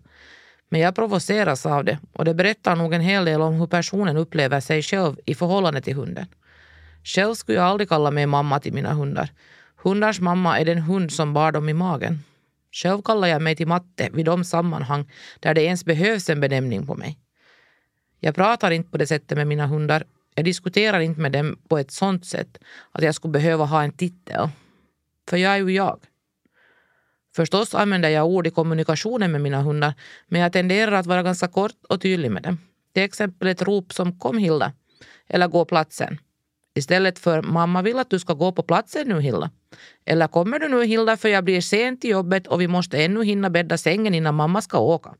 Men 0.69 0.81
jag 0.81 0.95
provoceras 0.95 1.65
av 1.65 1.83
det 1.83 1.99
och 2.13 2.25
det 2.25 2.33
berättar 2.33 2.75
nog 2.75 2.93
en 2.93 3.01
hel 3.01 3.25
del 3.25 3.41
om 3.41 3.53
hur 3.53 3.67
personen 3.67 4.17
upplever 4.17 4.59
sig 4.59 4.81
själv 4.81 5.15
i 5.25 5.35
förhållande 5.35 5.81
till 5.81 5.95
hunden. 5.95 6.25
Själv 7.03 7.33
skulle 7.33 7.57
jag 7.57 7.67
aldrig 7.67 7.89
kalla 7.89 8.11
mig 8.11 8.25
mamma 8.25 8.59
till 8.59 8.73
mina 8.73 8.93
hundar. 8.93 9.29
Hundars 9.83 10.19
mamma 10.19 10.59
är 10.59 10.65
den 10.65 10.81
hund 10.81 11.11
som 11.11 11.33
bar 11.33 11.51
dem 11.51 11.69
i 11.69 11.73
magen. 11.73 12.19
Själv 12.75 13.01
kallar 13.01 13.27
jag 13.27 13.41
mig 13.41 13.55
till 13.55 13.67
matte 13.67 14.09
vid 14.13 14.25
de 14.25 14.43
sammanhang 14.43 15.11
där 15.39 15.53
det 15.53 15.63
ens 15.63 15.85
behövs 15.85 16.29
en 16.29 16.39
benämning 16.39 16.87
på 16.87 16.95
mig. 16.95 17.19
Jag 18.19 18.35
pratar 18.35 18.71
inte 18.71 18.89
på 18.89 18.97
det 18.97 19.07
sättet 19.07 19.37
med 19.37 19.47
mina 19.47 19.67
hundar. 19.67 20.03
Jag 20.35 20.45
diskuterar 20.45 20.99
inte 20.99 21.21
med 21.21 21.31
dem 21.31 21.59
på 21.69 21.77
ett 21.77 21.91
sånt 21.91 22.25
sätt 22.25 22.57
att 22.91 23.03
jag 23.03 23.15
skulle 23.15 23.31
behöva 23.31 23.65
ha 23.65 23.83
en 23.83 23.91
titel. 23.91 24.49
För 25.29 25.37
jag 25.37 25.53
är 25.53 25.57
ju 25.57 25.71
jag. 25.71 25.99
Förstås 27.35 27.75
använder 27.75 28.09
jag 28.09 28.27
ord 28.27 28.47
i 28.47 28.51
kommunikationen 28.51 29.31
med 29.31 29.41
mina 29.41 29.61
hundar 29.61 29.93
men 30.27 30.41
jag 30.41 30.53
tenderar 30.53 30.91
att 30.91 31.05
vara 31.05 31.23
ganska 31.23 31.47
kort 31.47 31.85
och 31.89 32.01
tydlig 32.01 32.31
med 32.31 32.43
dem. 32.43 32.57
Till 32.93 33.03
exempel 33.03 33.47
ett 33.47 33.61
rop 33.61 33.93
som 33.93 34.19
“Kom 34.19 34.37
Hilda” 34.37 34.73
eller 35.27 35.47
“Gå 35.47 35.65
platsen” 35.65 36.17
istället 36.73 37.19
för 37.19 37.41
“Mamma 37.41 37.81
vill 37.81 37.99
att 37.99 38.09
du 38.09 38.19
ska 38.19 38.33
gå 38.33 38.51
på 38.51 38.63
platsen 38.63 39.07
nu 39.07 39.21
Hilda” 39.21 39.49
eller 40.05 40.27
“Kommer 40.27 40.59
du 40.59 40.67
nu 40.67 40.85
Hilda 40.85 41.17
för 41.17 41.29
jag 41.29 41.43
blir 41.43 41.61
sent 41.61 42.01
till 42.01 42.09
jobbet 42.09 42.47
och 42.47 42.61
vi 42.61 42.67
måste 42.67 43.03
ännu 43.03 43.23
hinna 43.23 43.49
bädda 43.49 43.77
sängen 43.77 44.13
innan 44.13 44.35
mamma 44.35 44.61
ska 44.61 44.79
åka”. 44.79 45.13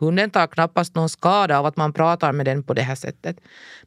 Hunden 0.00 0.30
tar 0.30 0.46
knappast 0.46 0.94
någon 0.94 1.08
skada 1.08 1.58
av 1.58 1.66
att 1.66 1.76
man 1.76 1.92
pratar 1.92 2.32
med 2.32 2.46
den 2.46 2.62
på 2.62 2.74
det 2.74 2.82
här 2.82 2.94
sättet. 2.94 3.36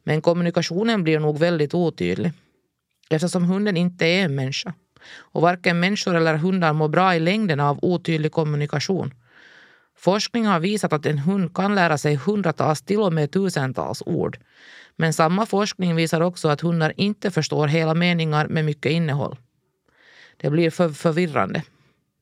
Men 0.04 0.20
kommunikationen 0.20 1.02
blir 1.02 1.18
nog 1.18 1.38
väldigt 1.38 1.74
otydlig. 1.74 2.32
Eftersom 3.10 3.44
hunden 3.44 3.76
inte 3.76 4.06
är 4.06 4.24
en 4.24 4.34
människa. 4.34 4.74
Och 5.18 5.42
varken 5.42 5.80
människor 5.80 6.14
eller 6.14 6.34
hundar 6.36 6.72
mår 6.72 6.88
bra 6.88 7.14
i 7.14 7.20
längden 7.20 7.60
av 7.60 7.78
otydlig 7.82 8.32
kommunikation. 8.32 9.14
Forskning 9.96 10.46
har 10.46 10.60
visat 10.60 10.92
att 10.92 11.06
en 11.06 11.18
hund 11.18 11.54
kan 11.54 11.74
lära 11.74 11.98
sig 11.98 12.14
hundratals, 12.14 12.82
till 12.82 13.00
och 13.00 13.12
med 13.12 13.30
tusentals 13.30 14.02
ord. 14.06 14.38
Men 14.96 15.12
samma 15.12 15.46
forskning 15.46 15.96
visar 15.96 16.20
också 16.20 16.48
att 16.48 16.60
hundar 16.60 16.92
inte 16.96 17.30
förstår 17.30 17.66
hela 17.66 17.94
meningar 17.94 18.46
med 18.48 18.64
mycket 18.64 18.92
innehåll. 18.92 19.36
Det 20.42 20.50
blir 20.50 20.70
för 20.70 20.88
förvirrande, 20.88 21.62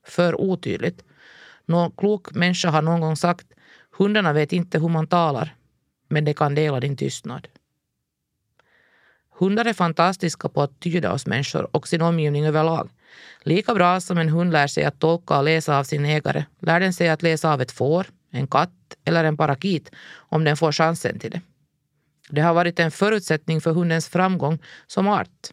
för 0.07 0.41
otydligt. 0.41 1.05
Någon 1.67 1.91
klok 1.91 2.35
människa 2.35 2.71
har 2.71 2.83
någon 2.83 3.01
gång 3.01 3.17
sagt 3.17 3.47
hundarna 3.99 4.33
vet 4.33 4.53
inte 4.53 4.79
hur 4.79 4.89
man 4.89 5.07
talar, 5.07 5.55
men 6.09 6.25
de 6.25 6.35
kan 6.35 6.55
dela 6.55 6.81
din 6.81 6.97
tystnad. 6.97 7.49
Hundar 9.39 9.65
är 9.65 9.73
fantastiska 9.73 10.49
på 10.49 10.63
att 10.63 10.81
tyda 10.81 11.13
oss 11.13 11.27
människor 11.27 11.77
och 11.77 11.89
sin 11.89 12.03
omgivning 12.03 12.47
överlag. 12.47 12.91
Lika 13.43 13.75
bra 13.75 14.01
som 14.01 14.19
en 14.19 14.29
hund 14.29 14.53
lär 14.53 14.67
sig 14.67 14.85
att 14.85 15.01
tolka 15.01 15.39
och 15.39 15.45
läsa 15.45 15.79
av 15.79 15.85
sin 15.85 16.05
ägare 16.05 16.45
lär 16.61 16.81
den 16.81 16.93
sig 16.93 17.09
att 17.09 17.23
läsa 17.23 17.53
av 17.53 17.61
ett 17.61 17.73
får, 17.73 18.07
en 18.31 18.47
katt 18.47 18.97
eller 19.05 19.25
en 19.25 19.37
parakit 19.37 19.91
om 20.15 20.45
den 20.45 20.57
får 20.57 20.73
chansen 20.73 21.19
till 21.19 21.31
det. 21.31 21.41
Det 22.29 22.41
har 22.41 22.55
varit 22.55 22.79
en 22.81 22.91
förutsättning 22.91 23.61
för 23.61 23.73
hundens 23.73 24.09
framgång 24.09 24.59
som 24.87 25.09
art. 25.09 25.51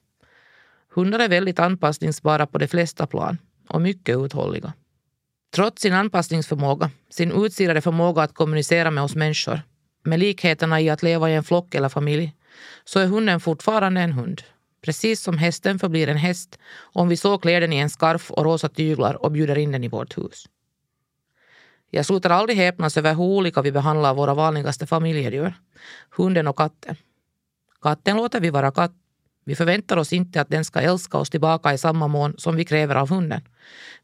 Hundar 0.97 1.19
är 1.19 1.29
väldigt 1.29 1.59
anpassningsbara 1.59 2.47
på 2.47 2.57
de 2.57 2.67
flesta 2.67 3.07
plan 3.07 3.37
och 3.69 3.81
mycket 3.81 4.17
uthålliga. 4.17 4.73
Trots 5.55 5.81
sin 5.81 5.93
anpassningsförmåga, 5.93 6.91
sin 7.09 7.31
utsidade 7.31 7.81
förmåga 7.81 8.21
att 8.21 8.33
kommunicera 8.33 8.91
med 8.91 9.03
oss 9.03 9.15
människor, 9.15 9.61
med 10.03 10.19
likheterna 10.19 10.81
i 10.81 10.89
att 10.89 11.03
leva 11.03 11.29
i 11.29 11.33
en 11.33 11.43
flock 11.43 11.75
eller 11.75 11.89
familj, 11.89 12.35
så 12.83 12.99
är 12.99 13.05
hunden 13.05 13.39
fortfarande 13.39 14.01
en 14.01 14.11
hund. 14.11 14.41
Precis 14.81 15.21
som 15.21 15.37
hästen 15.37 15.79
förblir 15.79 16.09
en 16.09 16.17
häst 16.17 16.59
om 16.79 17.09
vi 17.09 17.17
så 17.17 17.37
klär 17.37 17.61
den 17.61 17.73
i 17.73 17.77
en 17.77 17.89
skarf 17.89 18.31
och 18.31 18.45
rosa 18.45 18.69
tyglar 18.69 19.25
och 19.25 19.31
bjuder 19.31 19.57
in 19.57 19.71
den 19.71 19.83
i 19.83 19.87
vårt 19.87 20.17
hus. 20.17 20.45
Jag 21.89 22.05
slutar 22.05 22.29
aldrig 22.29 22.57
häpnas 22.57 22.97
över 22.97 23.13
hur 23.13 23.23
olika 23.23 23.61
vi 23.61 23.71
behandlar 23.71 24.13
våra 24.13 24.33
vanligaste 24.33 24.87
familjedjur, 24.87 25.53
hunden 26.09 26.47
och 26.47 26.57
katten. 26.57 26.95
Katten 27.81 28.17
låter 28.17 28.39
vi 28.39 28.49
vara 28.49 28.71
katt. 28.71 28.93
Vi 29.47 29.55
förväntar 29.55 29.97
oss 29.97 30.13
inte 30.13 30.41
att 30.41 30.49
den 30.49 30.65
ska 30.65 30.81
älska 30.81 31.17
oss 31.17 31.29
tillbaka 31.29 31.73
i 31.73 31.77
samma 31.77 32.07
mån 32.07 32.33
som 32.37 32.55
vi 32.55 32.65
kräver 32.65 32.95
av 32.95 33.09
hunden. 33.09 33.41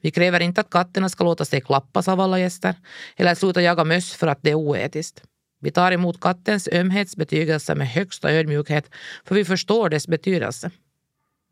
Vi 0.01 0.11
kräver 0.11 0.39
inte 0.39 0.61
att 0.61 0.69
katterna 0.69 1.09
ska 1.09 1.23
låta 1.23 1.45
sig 1.45 1.61
klappas 1.61 2.07
av 2.07 2.19
alla 2.19 2.39
gäster 2.39 2.75
eller 3.15 3.35
sluta 3.35 3.61
jaga 3.61 3.83
möss 3.83 4.13
för 4.13 4.27
att 4.27 4.39
det 4.41 4.49
är 4.49 4.55
oetiskt. 4.55 5.23
Vi 5.61 5.71
tar 5.71 5.91
emot 5.91 6.21
kattens 6.21 6.69
ömhetsbetygelse 6.73 7.75
med 7.75 7.87
högsta 7.87 8.31
ödmjukhet 8.31 8.89
för 9.25 9.35
vi 9.35 9.45
förstår 9.45 9.89
dess 9.89 10.07
betydelse. 10.07 10.71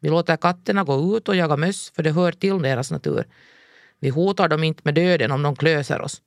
Vi 0.02 0.10
låter 0.10 0.38
katterna 0.38 0.84
gå 0.84 1.18
ut 1.18 1.30
och 1.30 1.36
jaga 1.36 1.58
möss 1.58 1.92
för 1.96 2.04
det 2.04 2.12
hör 2.12 2.32
till 2.32 2.62
deras 2.62 2.92
natur. 2.92 3.24
Vi 4.00 4.10
hotar 4.10 4.48
dem 4.48 4.64
inte 4.64 4.82
med 4.86 4.96
döden 4.96 5.32
om 5.32 5.44
de 5.44 5.56
klöser 5.56 6.02
oss 6.02 6.22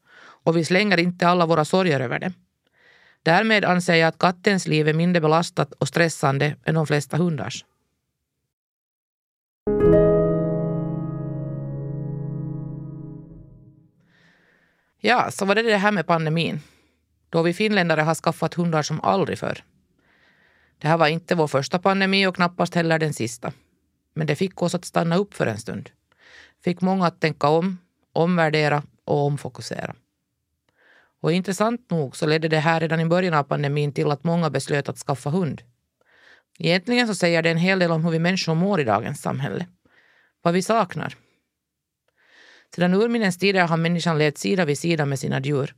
och 0.45 0.57
vi 0.57 0.65
slänger 0.65 1.01
inte 1.01 1.29
alla 1.29 1.47
våra 1.47 1.65
sorger 1.65 2.01
över 2.01 2.19
dem. 2.19 2.33
Därmed 3.25 3.65
anser 3.65 3.95
jag 3.95 4.09
att 4.09 4.19
kattens 4.19 4.67
liv 4.67 4.89
är 4.89 4.95
mindre 4.95 5.21
belastat 5.21 5.73
och 5.73 5.89
stressande 5.89 6.57
än 6.65 6.75
de 6.75 6.87
flesta 6.87 7.17
hundars. 7.17 7.65
Ja, 15.01 15.31
så 15.31 15.45
var 15.45 15.55
det 15.55 15.63
det 15.63 15.77
här 15.77 15.93
med 15.93 16.07
pandemin 16.07 16.61
då 17.31 17.43
vi 17.43 17.55
finländare 17.55 18.01
har 18.01 18.15
skaffat 18.15 18.55
hundar 18.55 18.83
som 18.83 19.01
aldrig 19.01 19.39
förr. 19.39 19.65
Det 20.79 20.89
här 20.89 20.97
var 20.97 21.09
inte 21.09 21.35
vår 21.35 21.49
första 21.49 21.79
pandemi 21.79 22.27
och 22.27 22.37
knappast 22.37 22.75
heller 22.75 22.99
den 22.99 23.15
sista. 23.15 23.53
Men 24.15 24.27
det 24.27 24.37
fick 24.37 24.63
oss 24.63 24.75
att 24.75 24.85
stanna 24.85 25.17
upp 25.17 25.35
för 25.35 25.47
en 25.47 25.59
stund. 25.59 25.91
Fick 26.65 26.81
många 26.81 27.07
att 27.07 27.21
tänka 27.21 27.49
om, 27.49 27.79
omvärdera 28.13 28.83
och 29.05 29.27
omfokusera. 29.27 29.95
Och 31.25 31.33
intressant 31.33 31.91
nog 31.91 32.17
så 32.17 32.27
ledde 32.27 32.49
det 32.49 32.59
här 32.59 32.81
redan 32.81 33.01
i 33.01 33.07
början 33.07 33.35
av 33.35 33.43
pandemin 33.43 33.93
till 33.93 34.11
att 34.11 34.25
många 34.25 34.51
beslöt 34.51 34.89
att 34.89 34.99
skaffa 34.99 35.31
hund. 35.31 35.63
Egentligen 36.59 37.07
så 37.07 37.15
säger 37.15 37.43
det 37.43 37.51
en 37.51 37.57
hel 37.57 37.79
del 37.79 37.91
om 37.91 38.05
hur 38.05 38.11
vi 38.11 38.19
människor 38.19 38.55
mår 38.55 38.81
i 38.81 38.85
dagens 38.85 39.23
samhälle. 39.23 39.67
Vad 40.43 40.55
vi 40.55 40.63
saknar. 40.63 41.17
Sedan 42.75 42.95
urminnes 42.95 43.39
tider 43.39 43.67
har 43.67 43.77
människan 43.77 44.19
levt 44.19 44.39
sida 44.39 44.65
vid 44.65 44.79
sida 44.79 45.07
med 45.07 45.19
sina 45.19 45.41
djur 45.41 45.75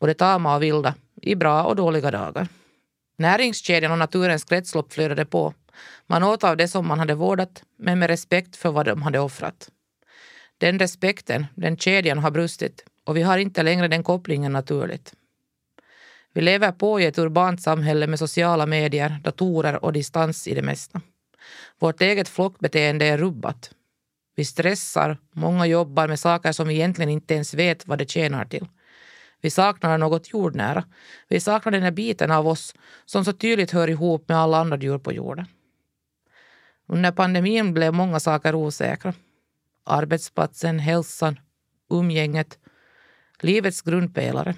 både 0.00 0.14
tama 0.14 0.56
och 0.56 0.62
vilda, 0.62 0.94
i 1.22 1.34
bra 1.34 1.64
och 1.64 1.76
dåliga 1.76 2.10
dagar. 2.10 2.48
Näringskedjan 3.18 3.92
och 3.92 3.98
naturens 3.98 4.44
kretslopp 4.44 4.92
flödade 4.92 5.24
på. 5.24 5.54
Man 6.06 6.22
åt 6.22 6.44
av 6.44 6.56
det 6.56 6.68
som 6.68 6.86
man 6.86 6.98
hade 6.98 7.14
vårdat, 7.14 7.62
men 7.78 7.98
med 7.98 8.10
respekt 8.10 8.56
för 8.56 8.70
vad 8.70 8.86
de 8.86 9.02
hade 9.02 9.18
offrat. 9.18 9.68
Den 10.58 10.78
respekten, 10.78 11.46
den 11.54 11.76
kedjan 11.76 12.18
har 12.18 12.30
brustit 12.30 12.84
och 13.04 13.16
vi 13.16 13.22
har 13.22 13.38
inte 13.38 13.62
längre 13.62 13.88
den 13.88 14.02
kopplingen 14.02 14.52
naturligt. 14.52 15.14
Vi 16.32 16.40
lever 16.40 16.72
på 16.72 17.00
i 17.00 17.06
ett 17.06 17.18
urbant 17.18 17.62
samhälle 17.62 18.06
med 18.06 18.18
sociala 18.18 18.66
medier, 18.66 19.20
datorer 19.24 19.84
och 19.84 19.92
distans 19.92 20.48
i 20.48 20.54
det 20.54 20.62
mesta. 20.62 21.00
Vårt 21.78 22.00
eget 22.00 22.28
flockbeteende 22.28 23.06
är 23.06 23.18
rubbat. 23.18 23.70
Vi 24.36 24.44
stressar, 24.44 25.18
många 25.32 25.66
jobbar 25.66 26.08
med 26.08 26.20
saker 26.20 26.52
som 26.52 26.68
vi 26.68 26.74
egentligen 26.74 27.10
inte 27.10 27.34
ens 27.34 27.54
vet 27.54 27.86
vad 27.86 27.98
det 27.98 28.10
tjänar 28.10 28.44
till. 28.44 28.66
Vi 29.40 29.50
saknar 29.50 29.98
något 29.98 30.32
jordnära. 30.32 30.84
Vi 31.28 31.40
saknar 31.40 31.72
den 31.72 31.82
här 31.82 31.90
biten 31.90 32.30
av 32.30 32.48
oss 32.48 32.74
som 33.04 33.24
så 33.24 33.32
tydligt 33.32 33.70
hör 33.70 33.88
ihop 33.88 34.28
med 34.28 34.38
alla 34.38 34.58
andra 34.58 34.76
djur 34.76 34.98
på 34.98 35.12
jorden. 35.12 35.46
Under 36.86 37.12
pandemin 37.12 37.74
blev 37.74 37.94
många 37.94 38.20
saker 38.20 38.54
osäkra. 38.54 39.14
Arbetsplatsen, 39.84 40.78
hälsan, 40.78 41.40
umgänget, 41.90 42.58
livets 43.42 43.82
grundpelare. 43.82 44.54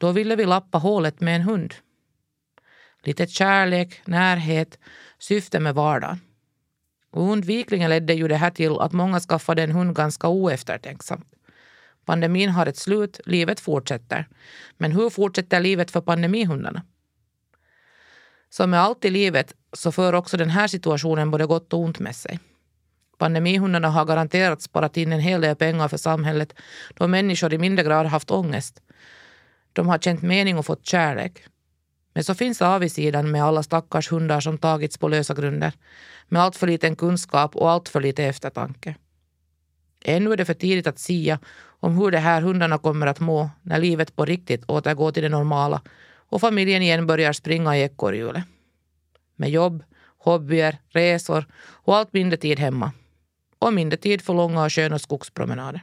Då 0.00 0.12
ville 0.12 0.36
vi 0.36 0.44
lappa 0.44 0.78
hålet 0.78 1.20
med 1.20 1.36
en 1.36 1.42
hund. 1.42 1.74
Lite 3.02 3.26
kärlek, 3.26 4.02
närhet, 4.04 4.78
syfte 5.18 5.60
med 5.60 5.74
vardagen. 5.74 6.20
Och 7.10 7.22
undvikligen 7.22 7.90
ledde 7.90 8.14
ju 8.14 8.28
det 8.28 8.36
här 8.36 8.50
till 8.50 8.78
att 8.78 8.92
många 8.92 9.20
skaffade 9.20 9.62
en 9.62 9.72
hund 9.72 9.96
ganska 9.96 10.28
oeftertänksamt. 10.28 11.26
Pandemin 12.04 12.50
har 12.50 12.66
ett 12.66 12.76
slut, 12.76 13.20
livet 13.24 13.60
fortsätter. 13.60 14.28
Men 14.76 14.92
hur 14.92 15.10
fortsätter 15.10 15.60
livet 15.60 15.90
för 15.90 16.00
pandemihundarna? 16.00 16.82
Som 18.50 18.70
med 18.70 18.80
allt 18.80 19.04
i 19.04 19.10
livet 19.10 19.54
så 19.72 19.92
för 19.92 20.12
också 20.12 20.36
den 20.36 20.50
här 20.50 20.68
situationen 20.68 21.30
både 21.30 21.46
gott 21.46 21.72
och 21.72 21.80
ont 21.80 21.98
med 21.98 22.16
sig. 22.16 22.38
Pandemihundarna 23.18 23.88
har 23.88 24.04
garanterat 24.04 24.62
sparat 24.62 24.96
in 24.96 25.12
en 25.12 25.20
hel 25.20 25.40
del 25.40 25.56
pengar 25.56 25.88
för 25.88 25.96
samhället 25.96 26.54
då 26.94 27.06
människor 27.06 27.52
i 27.52 27.58
mindre 27.58 27.84
grad 27.84 28.06
haft 28.06 28.30
ångest. 28.30 28.80
De 29.72 29.88
har 29.88 29.98
känt 29.98 30.22
mening 30.22 30.58
och 30.58 30.66
fått 30.66 30.86
kärlek. 30.86 31.42
Men 32.14 32.24
så 32.24 32.34
finns 32.34 32.62
avigsidan 32.62 33.30
med 33.30 33.44
alla 33.44 33.62
stackars 33.62 34.12
hundar 34.12 34.40
som 34.40 34.58
tagits 34.58 34.98
på 34.98 35.08
lösa 35.08 35.34
grunder 35.34 35.72
med 36.28 36.42
allt 36.42 36.56
för 36.56 36.66
liten 36.66 36.96
kunskap 36.96 37.56
och 37.56 37.70
allt 37.70 37.88
för 37.88 38.00
lite 38.00 38.24
eftertanke. 38.24 38.94
Ännu 40.04 40.32
är 40.32 40.36
det 40.36 40.44
för 40.44 40.54
tidigt 40.54 40.86
att 40.86 40.98
sia 40.98 41.38
om 41.80 41.98
hur 41.98 42.10
de 42.10 42.18
här 42.18 42.42
hundarna 42.42 42.78
kommer 42.78 43.06
att 43.06 43.20
må 43.20 43.50
när 43.62 43.78
livet 43.78 44.16
på 44.16 44.24
riktigt 44.24 44.64
återgår 44.70 45.12
till 45.12 45.22
det 45.22 45.28
normala 45.28 45.82
och 46.28 46.40
familjen 46.40 46.82
igen 46.82 47.06
börjar 47.06 47.32
springa 47.32 47.76
i 47.76 47.82
ekorrhjulet. 47.82 48.44
Med 49.36 49.50
jobb, 49.50 49.84
hobbyer, 50.18 50.78
resor 50.88 51.46
och 51.84 51.96
allt 51.96 52.12
mindre 52.12 52.36
tid 52.36 52.58
hemma. 52.58 52.92
Och 53.58 53.72
mindre 53.72 53.96
tid 53.96 54.22
för 54.22 54.34
långa 54.34 54.64
och 54.64 54.72
sköna 54.72 54.98
skogspromenader. 54.98 55.82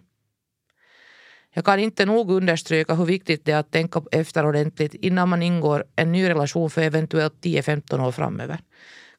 Jag 1.56 1.66
kan 1.66 1.80
inte 1.80 2.06
nog 2.06 2.32
understryka 2.32 2.96
hur 2.96 3.06
viktigt 3.06 3.46
det 3.46 3.52
är 3.52 3.58
att 3.58 3.72
tänka 3.72 4.02
efter 4.12 4.46
ordentligt 4.46 4.94
innan 4.94 5.30
man 5.30 5.44
ingår 5.44 5.84
en 5.96 6.12
ny 6.12 6.30
relation 6.30 6.70
för 6.70 6.82
eventuellt 6.82 7.34
10-15 7.42 8.08
år 8.08 8.12
framöver. 8.12 8.60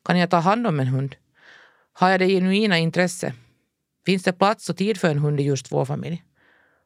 Kan 0.04 0.18
jag 0.18 0.30
ta 0.30 0.36
hand 0.36 0.66
om 0.66 0.80
en 0.80 0.86
hund? 0.86 1.16
Har 1.92 2.10
jag 2.10 2.20
det 2.20 2.28
genuina 2.28 2.78
intresse? 2.78 3.34
Finns 4.06 4.22
det 4.22 4.32
plats 4.32 4.70
och 4.70 4.76
tid 4.76 5.00
för 5.00 5.08
en 5.08 5.18
hund 5.18 5.40
i 5.40 5.42
just 5.42 5.72
vår 5.72 5.84
familj? 5.84 6.24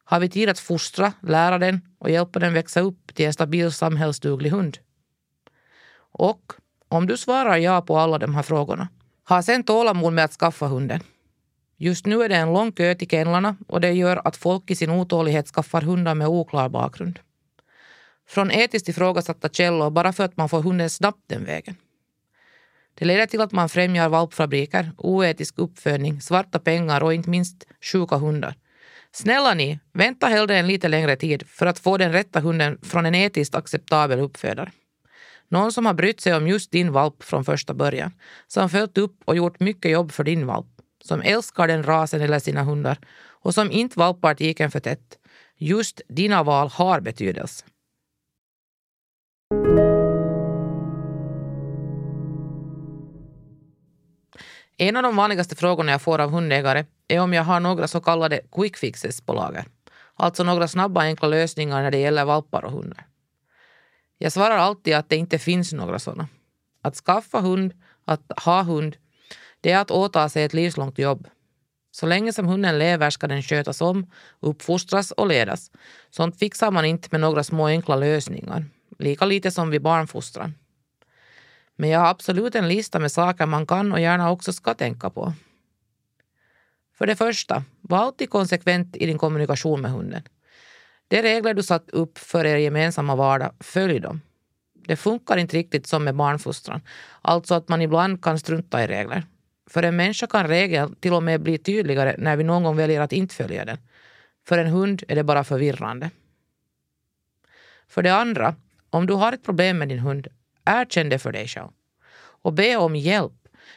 Har 0.05 0.21
vi 0.21 0.29
tid 0.29 0.49
att 0.49 0.59
fostra, 0.59 1.13
lära 1.23 1.59
den 1.59 1.81
och 1.99 2.11
hjälpa 2.11 2.39
den 2.39 2.55
växa 2.55 2.81
upp 2.81 3.15
till 3.15 3.27
en 3.27 3.33
stabil 3.33 3.73
samhällsduglig 3.73 4.51
hund? 4.51 4.79
Och 6.13 6.53
om 6.89 7.07
du 7.07 7.17
svarar 7.17 7.57
ja 7.57 7.83
på 7.83 7.99
alla 7.99 8.19
de 8.19 8.35
här 8.35 8.43
frågorna, 8.43 8.89
ha 9.29 9.43
sen 9.43 9.65
tålamod 9.65 10.13
med 10.13 10.25
att 10.25 10.33
skaffa 10.33 10.67
hunden. 10.67 11.01
Just 11.81 12.07
nu 12.07 12.23
är 12.23 12.29
det 12.29 12.37
en 12.37 12.53
lång 12.53 12.73
kö 12.73 12.95
till 12.95 13.09
kennlarna 13.09 13.57
och 13.67 13.81
det 13.81 13.93
gör 13.93 14.21
att 14.25 14.37
folk 14.37 14.71
i 14.71 14.77
sin 14.77 14.91
otålighet 14.91 15.49
skaffar 15.49 15.83
hundar 15.83 16.15
med 16.15 16.29
oklar 16.29 16.69
bakgrund. 16.69 17.19
Från 18.29 18.51
etiskt 18.51 18.89
ifrågasatta 18.89 19.49
källor 19.49 19.91
bara 19.91 20.13
för 20.13 20.25
att 20.25 20.37
man 20.37 20.49
får 20.49 20.63
hunden 20.63 20.91
snabbt 20.91 21.23
den 21.27 21.45
vägen. 21.45 21.77
Det 22.95 23.05
leder 23.05 23.27
till 23.27 23.41
att 23.41 23.53
man 23.53 23.69
främjar 23.69 24.09
valpfabriker, 24.09 24.91
oetisk 24.97 25.59
uppfödning, 25.59 26.21
svarta 26.21 26.59
pengar 26.59 27.03
och 27.03 27.15
inte 27.15 27.31
minst 27.31 27.65
sjuka 27.81 28.17
hundar 28.17 28.55
Snälla 29.13 29.55
ni, 29.55 29.79
vänta 29.93 30.27
hellre 30.27 30.59
en 30.59 30.67
lite 30.67 30.89
längre 30.89 31.17
tid 31.17 31.43
för 31.49 31.67
att 31.67 31.79
få 31.79 31.97
den 31.97 32.13
rätta 32.13 32.41
hunden 32.41 32.79
från 32.83 33.07
en 33.07 33.15
etiskt 33.15 33.55
acceptabel 33.55 34.21
uppfödare. 34.21 34.73
Någon 35.49 35.73
som 35.73 35.87
har 35.87 35.95
brytt 35.95 36.21
sig 36.21 36.35
om 36.35 36.49
just 36.49 36.71
din 36.71 36.93
valp 36.93 37.23
från 37.23 37.45
första 37.45 37.75
början, 37.75 38.13
som 38.47 38.71
följt 38.71 38.99
upp 38.99 39.23
och 39.25 39.37
gjort 39.37 39.61
mycket 39.61 39.91
jobb 39.91 40.13
för 40.13 40.25
din 40.25 40.47
valp, 40.47 40.67
som 41.09 41.23
älskar 41.23 41.69
den 41.69 41.83
rasen 41.83 42.21
eller 42.21 42.39
sina 42.39 42.63
hundar 42.63 42.99
och 43.43 43.55
som 43.55 43.71
inte 43.71 43.99
valpar 43.99 44.35
tiken 44.35 44.71
för 44.71 44.81
tätt. 44.81 45.19
Just 45.57 46.01
dina 46.09 46.43
val 46.43 46.69
har 46.69 47.01
betydelse. 47.01 47.65
En 54.81 54.97
av 54.97 55.03
de 55.03 55.17
vanligaste 55.17 55.57
frågorna 55.57 55.93
jag 55.93 56.03
får 56.03 56.19
av 56.19 56.31
hundägare 56.31 56.85
är 57.09 57.21
om 57.21 57.33
jag 57.33 57.45
har 57.45 57.61
några 57.61 57.89
så 57.89 58.01
kallade 58.01 58.41
quick 58.53 58.77
fixes 58.77 59.21
på 59.21 59.33
lager. 59.33 59.65
Alltså 60.15 60.45
några 60.45 60.69
snabba 60.69 61.01
enkla 61.01 61.29
lösningar 61.29 61.83
när 61.83 61.91
det 61.91 61.99
gäller 61.99 62.25
valpar 62.25 62.65
och 62.65 62.73
hundar. 62.73 63.07
Jag 64.19 64.33
svarar 64.33 64.57
alltid 64.57 64.95
att 64.95 65.09
det 65.09 65.17
inte 65.17 65.39
finns 65.39 65.73
några 65.73 65.99
sådana. 65.99 66.29
Att 66.83 66.97
skaffa 66.97 67.41
hund, 67.41 67.73
att 68.05 68.33
ha 68.45 68.63
hund, 68.63 68.97
det 69.61 69.73
är 69.73 69.81
att 69.81 69.91
åta 69.91 70.29
sig 70.29 70.45
ett 70.45 70.55
livslångt 70.55 70.99
jobb. 70.99 71.29
Så 71.91 72.07
länge 72.07 72.33
som 72.33 72.47
hunden 72.47 72.79
lever 72.79 73.11
ska 73.11 73.27
den 73.27 73.43
skötas 73.43 73.81
om, 73.81 74.11
uppfostras 74.41 75.11
och 75.11 75.27
ledas. 75.27 75.71
Sånt 76.11 76.39
fixar 76.39 76.71
man 76.71 76.85
inte 76.85 77.09
med 77.11 77.21
några 77.21 77.45
små 77.45 77.67
enkla 77.67 77.97
lösningar. 77.97 78.65
Lika 78.99 79.25
lite 79.25 79.51
som 79.51 79.71
vid 79.71 79.83
barnfostran. 79.83 80.55
Men 81.77 81.91
jag 81.91 82.01
har 82.01 82.07
absolut 82.07 82.55
en 82.55 82.69
lista 82.69 82.99
med 82.99 83.13
saker 83.13 83.47
man 83.47 83.67
kan 83.67 83.93
och 83.93 84.01
gärna 84.01 84.31
också 84.31 84.53
ska 84.53 84.75
tänka 84.75 85.11
på. 85.11 85.33
För 86.99 87.07
det 87.07 87.17
första, 87.17 87.65
var 87.81 87.99
alltid 87.99 88.31
konsekvent 88.31 88.97
i 88.97 89.07
din 89.07 89.19
kommunikation 89.19 89.81
med 89.81 89.91
hunden. 89.91 90.23
De 91.09 91.23
regler 91.23 91.55
du 91.55 91.63
satt 91.63 91.91
upp 91.91 92.19
för 92.19 92.45
er 92.45 92.57
gemensamma 92.57 93.17
vardag, 93.17 93.53
följ 93.61 94.01
dem. 94.01 94.21
Det 94.87 94.97
funkar 94.97 95.37
inte 95.37 95.57
riktigt 95.57 95.87
som 95.87 96.05
med 96.05 96.17
barnfostran, 96.17 96.81
alltså 97.23 97.55
att 97.55 97.69
man 97.69 97.83
ibland 97.83 98.23
kan 98.23 98.39
strunta 98.39 98.85
i 98.85 98.87
regler. 98.87 99.27
För 99.69 99.83
en 99.83 99.97
människa 99.97 100.27
kan 100.27 100.49
regeln 100.49 100.95
till 101.01 101.13
och 101.13 101.23
med 101.23 101.41
bli 101.41 101.59
tydligare 101.59 102.15
när 102.19 102.37
vi 102.37 102.45
någon 102.45 102.63
gång 102.63 102.77
väljer 102.77 103.01
att 103.01 103.13
inte 103.13 103.35
följa 103.35 103.65
den. 103.65 103.79
För 104.47 104.59
en 104.59 104.67
hund 104.67 105.03
är 105.09 105.17
det 105.17 105.25
bara 105.25 105.45
förvirrande. 105.45 106.11
För 107.89 108.03
det 108.03 108.15
andra, 108.15 108.55
om 108.91 109.07
du 109.07 109.15
har 109.15 109.33
ett 109.33 109.45
problem 109.45 109.79
med 109.79 109.89
din 109.89 109.99
hund, 109.99 110.29
erkänn 110.65 111.09
det 111.09 111.19
för 111.19 111.33
dig 111.33 111.49
själv. 111.49 111.69
Och 112.43 112.53
be 112.53 112.77
om 112.77 112.97
hjälp. 112.97 113.33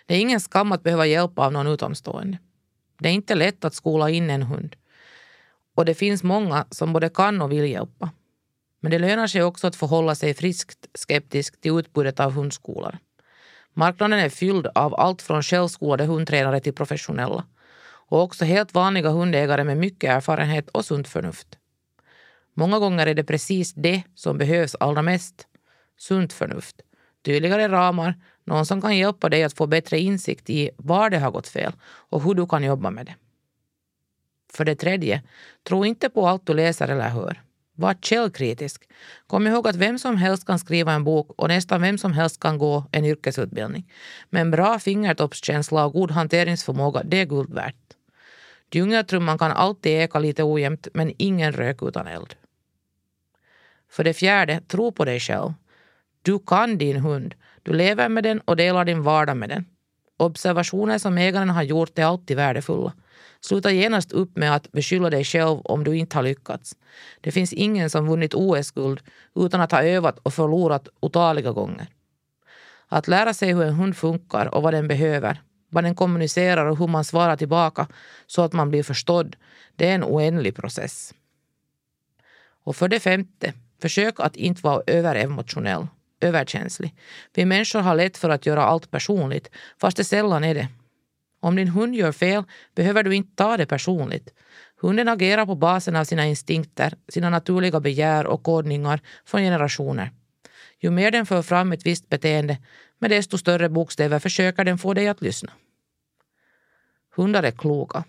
Det 0.05 0.15
är 0.15 0.19
ingen 0.19 0.39
skam 0.39 0.71
att 0.71 0.83
behöva 0.83 1.05
hjälp 1.05 1.39
av 1.39 1.51
någon 1.51 1.67
utomstående. 1.67 2.37
Det 2.99 3.09
är 3.09 3.13
inte 3.13 3.35
lätt 3.35 3.65
att 3.65 3.73
skola 3.73 4.09
in 4.09 4.29
en 4.29 4.43
hund. 4.43 4.75
Och 5.75 5.85
det 5.85 5.93
finns 5.93 6.23
många 6.23 6.65
som 6.69 6.93
både 6.93 7.09
kan 7.09 7.41
och 7.41 7.51
vill 7.51 7.71
hjälpa. 7.71 8.09
Men 8.79 8.91
det 8.91 8.99
lönar 8.99 9.27
sig 9.27 9.43
också 9.43 9.67
att 9.67 9.75
förhålla 9.75 10.15
sig 10.15 10.33
friskt 10.33 10.87
skeptisk 10.93 11.61
till 11.61 11.79
utbudet 11.79 12.19
av 12.19 12.31
hundskolor. 12.31 12.97
Marknaden 13.73 14.19
är 14.19 14.29
fylld 14.29 14.67
av 14.75 14.95
allt 14.99 15.21
från 15.21 15.43
självskolade 15.43 16.05
hundtränare 16.05 16.59
till 16.59 16.73
professionella. 16.73 17.45
Och 17.83 18.21
också 18.21 18.45
helt 18.45 18.73
vanliga 18.73 19.09
hundägare 19.09 19.63
med 19.63 19.77
mycket 19.77 20.09
erfarenhet 20.09 20.69
och 20.69 20.85
sunt 20.85 21.07
förnuft. 21.07 21.57
Många 22.53 22.79
gånger 22.79 23.07
är 23.07 23.13
det 23.13 23.23
precis 23.23 23.73
det 23.73 24.03
som 24.15 24.37
behövs 24.37 24.75
allra 24.79 25.01
mest. 25.01 25.47
Sunt 25.97 26.33
förnuft. 26.33 26.81
Tydligare 27.25 27.69
ramar, 27.69 28.15
någon 28.45 28.65
som 28.65 28.81
kan 28.81 28.97
hjälpa 28.97 29.29
dig 29.29 29.43
att 29.43 29.53
få 29.53 29.67
bättre 29.67 29.99
insikt 29.99 30.49
i 30.49 30.69
var 30.77 31.09
det 31.09 31.19
har 31.19 31.31
gått 31.31 31.47
fel 31.47 31.73
och 31.83 32.23
hur 32.23 32.33
du 32.33 32.47
kan 32.47 32.63
jobba 32.63 32.89
med 32.89 33.05
det. 33.05 33.15
För 34.53 34.65
det 34.65 34.75
tredje, 34.75 35.23
tro 35.67 35.85
inte 35.85 36.09
på 36.09 36.27
allt 36.27 36.45
du 36.45 36.53
läser 36.53 36.87
eller 36.87 37.09
hör. 37.09 37.41
Var 37.81 37.93
källkritisk. 37.93 38.89
Kom 39.27 39.47
ihåg 39.47 39.67
att 39.67 39.75
vem 39.75 39.99
som 39.99 40.17
helst 40.17 40.45
kan 40.45 40.59
skriva 40.59 40.93
en 40.93 41.03
bok 41.03 41.31
och 41.37 41.47
nästan 41.47 41.81
vem 41.81 41.97
som 41.97 42.13
helst 42.13 42.39
kan 42.39 42.57
gå 42.57 42.85
en 42.91 43.05
yrkesutbildning. 43.05 43.91
Men 44.29 44.51
bra 44.51 44.79
fingertoppskänsla 44.79 45.85
och 45.85 45.93
god 45.93 46.11
hanteringsförmåga, 46.11 47.03
det 47.03 47.21
är 47.21 47.25
guld 47.25 47.53
värt. 47.53 47.75
Djungeltrumman 48.71 49.37
kan 49.37 49.51
alltid 49.51 49.91
eka 49.91 50.19
lite 50.19 50.43
ojämnt, 50.43 50.87
men 50.93 51.13
ingen 51.17 51.51
rök 51.51 51.81
utan 51.81 52.07
eld. 52.07 52.35
För 53.89 54.03
det 54.03 54.13
fjärde, 54.13 54.61
tro 54.67 54.91
på 54.91 55.05
dig 55.05 55.19
själv. 55.19 55.53
Du 56.21 56.39
kan 56.39 56.77
din 56.77 56.97
hund. 56.97 57.35
Du 57.63 57.73
lever 57.73 58.09
med 58.09 58.23
den 58.23 58.39
och 58.39 58.55
delar 58.55 58.85
din 58.85 59.03
vardag 59.03 59.37
med 59.37 59.49
den. 59.49 59.65
Observationer 60.21 60.97
som 60.97 61.17
ägaren 61.17 61.49
har 61.49 61.63
gjort 61.63 61.99
är 61.99 62.05
alltid 62.05 62.37
värdefulla. 62.37 62.93
Sluta 63.39 63.71
genast 63.71 64.11
upp 64.11 64.37
med 64.37 64.55
att 64.55 64.71
beskylla 64.71 65.09
dig 65.09 65.23
själv 65.23 65.61
om 65.63 65.83
du 65.83 65.97
inte 65.97 66.17
har 66.17 66.23
lyckats. 66.23 66.75
Det 67.21 67.31
finns 67.31 67.53
ingen 67.53 67.89
som 67.89 68.07
vunnit 68.07 68.33
OS-guld 68.33 68.99
utan 69.35 69.61
att 69.61 69.71
ha 69.71 69.83
övat 69.83 70.19
och 70.23 70.33
förlorat 70.33 70.87
otaliga 70.99 71.51
gånger. 71.51 71.87
Att 72.87 73.07
lära 73.07 73.33
sig 73.33 73.53
hur 73.53 73.63
en 73.63 73.73
hund 73.73 73.97
funkar 73.97 74.55
och 74.55 74.63
vad 74.63 74.73
den 74.73 74.87
behöver, 74.87 75.41
vad 75.69 75.83
den 75.83 75.95
kommunicerar 75.95 76.65
och 76.65 76.77
hur 76.77 76.87
man 76.87 77.03
svarar 77.03 77.37
tillbaka 77.37 77.87
så 78.27 78.41
att 78.41 78.53
man 78.53 78.69
blir 78.69 78.83
förstådd, 78.83 79.35
det 79.75 79.89
är 79.89 79.95
en 79.95 80.03
oändlig 80.03 80.55
process. 80.55 81.13
Och 82.63 82.75
för 82.75 82.87
det 82.87 82.99
femte, 82.99 83.53
försök 83.81 84.19
att 84.19 84.35
inte 84.35 84.61
vara 84.61 84.83
överemotionell, 84.87 85.87
överkänslig. 86.21 86.95
Vi 87.33 87.45
människor 87.45 87.79
har 87.79 87.95
lätt 87.95 88.17
för 88.17 88.29
att 88.29 88.45
göra 88.45 88.63
allt 88.63 88.91
personligt, 88.91 89.49
fast 89.81 89.97
det 89.97 90.03
sällan 90.03 90.43
är 90.43 90.55
det. 90.55 90.67
Om 91.39 91.55
din 91.55 91.67
hund 91.67 91.95
gör 91.95 92.11
fel 92.11 92.43
behöver 92.75 93.03
du 93.03 93.15
inte 93.15 93.35
ta 93.35 93.57
det 93.57 93.65
personligt. 93.65 94.33
Hunden 94.81 95.07
agerar 95.07 95.45
på 95.45 95.55
basen 95.55 95.95
av 95.95 96.03
sina 96.03 96.25
instinkter, 96.25 96.93
sina 97.07 97.29
naturliga 97.29 97.79
begär 97.79 98.25
och 98.27 98.43
kodningar 98.43 98.99
från 99.25 99.41
generationer. 99.41 100.11
Ju 100.79 100.91
mer 100.91 101.11
den 101.11 101.25
för 101.25 101.41
fram 101.41 101.71
ett 101.71 101.85
visst 101.85 102.09
beteende, 102.09 102.57
med 102.99 103.11
desto 103.11 103.37
större 103.37 103.69
bokstäver 103.69 104.19
försöker 104.19 104.63
den 104.63 104.77
få 104.77 104.93
dig 104.93 105.07
att 105.07 105.21
lyssna. 105.21 105.51
Hundar 107.15 107.43
är 107.43 107.51
kloka. 107.51 108.03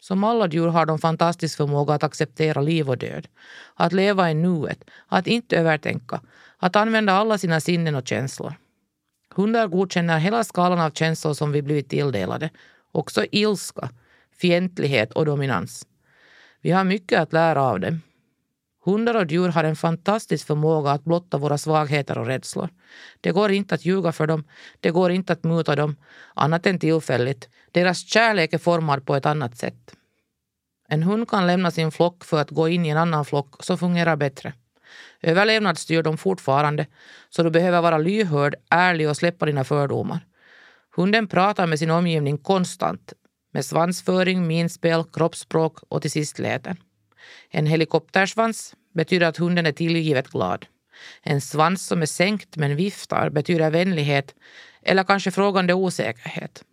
Som 0.00 0.24
alla 0.24 0.48
djur 0.48 0.68
har 0.68 0.86
de 0.86 0.98
fantastisk 0.98 1.56
förmåga 1.56 1.94
att 1.94 2.02
acceptera 2.02 2.60
liv 2.60 2.90
och 2.90 2.98
död. 2.98 3.28
Att 3.74 3.92
leva 3.92 4.30
i 4.30 4.34
nuet, 4.34 4.84
att 5.06 5.26
inte 5.26 5.56
övertänka, 5.56 6.20
att 6.58 6.76
använda 6.76 7.12
alla 7.12 7.38
sina 7.38 7.60
sinnen 7.60 7.94
och 7.94 8.08
känslor. 8.08 8.54
Hundar 9.34 9.66
godkänner 9.66 10.18
hela 10.18 10.44
skalan 10.44 10.80
av 10.80 10.90
känslor 10.90 11.34
som 11.34 11.52
vi 11.52 11.62
blivit 11.62 11.88
tilldelade. 11.88 12.50
Också 12.92 13.24
ilska, 13.30 13.90
fientlighet 14.40 15.12
och 15.12 15.26
dominans. 15.26 15.86
Vi 16.60 16.70
har 16.70 16.84
mycket 16.84 17.20
att 17.20 17.32
lära 17.32 17.62
av 17.62 17.80
dem. 17.80 18.00
Hundar 18.88 19.14
och 19.14 19.30
djur 19.30 19.48
har 19.48 19.64
en 19.64 19.76
fantastisk 19.76 20.46
förmåga 20.46 20.90
att 20.90 21.04
blotta 21.04 21.38
våra 21.38 21.58
svagheter 21.58 22.18
och 22.18 22.26
rädslor. 22.26 22.68
Det 23.20 23.32
går 23.32 23.50
inte 23.50 23.74
att 23.74 23.84
ljuga 23.84 24.12
för 24.12 24.26
dem, 24.26 24.44
det 24.80 24.90
går 24.90 25.10
inte 25.10 25.32
att 25.32 25.44
muta 25.44 25.76
dem, 25.76 25.96
annat 26.34 26.66
än 26.66 26.78
tillfälligt. 26.78 27.48
Deras 27.72 27.98
kärlek 27.98 28.52
är 28.52 28.58
formad 28.58 29.06
på 29.06 29.16
ett 29.16 29.26
annat 29.26 29.56
sätt. 29.56 29.94
En 30.88 31.02
hund 31.02 31.28
kan 31.28 31.46
lämna 31.46 31.70
sin 31.70 31.90
flock 31.90 32.24
för 32.24 32.40
att 32.40 32.50
gå 32.50 32.68
in 32.68 32.86
i 32.86 32.88
en 32.88 32.96
annan 32.96 33.24
flock 33.24 33.64
som 33.64 33.78
fungerar 33.78 34.16
bättre. 34.16 34.52
Överlevnad 35.22 35.78
styr 35.78 36.02
dem 36.02 36.18
fortfarande, 36.18 36.86
så 37.28 37.42
du 37.42 37.50
behöver 37.50 37.80
vara 37.80 37.98
lyhörd, 37.98 38.54
ärlig 38.70 39.08
och 39.08 39.16
släppa 39.16 39.46
dina 39.46 39.64
fördomar. 39.64 40.20
Hunden 40.96 41.26
pratar 41.26 41.66
med 41.66 41.78
sin 41.78 41.90
omgivning 41.90 42.38
konstant, 42.38 43.12
med 43.52 43.64
svansföring, 43.64 44.46
minspel, 44.46 45.04
kroppsspråk 45.12 45.78
och 45.88 46.02
till 46.02 46.10
sist 46.10 46.38
läten. 46.38 46.76
En 47.50 47.66
helikoptersvans 47.66 48.74
betyder 48.94 49.26
att 49.26 49.36
hunden 49.36 49.66
är 49.66 49.72
tillgivet 49.72 50.28
glad. 50.28 50.66
En 51.22 51.40
svans 51.40 51.86
som 51.86 52.02
är 52.02 52.06
sänkt 52.06 52.56
men 52.56 52.76
viftar 52.76 53.30
betyder 53.30 53.70
vänlighet 53.70 54.34
eller 54.82 55.04
kanske 55.04 55.30
frågande 55.30 55.74
osäkerhet. 55.74 56.64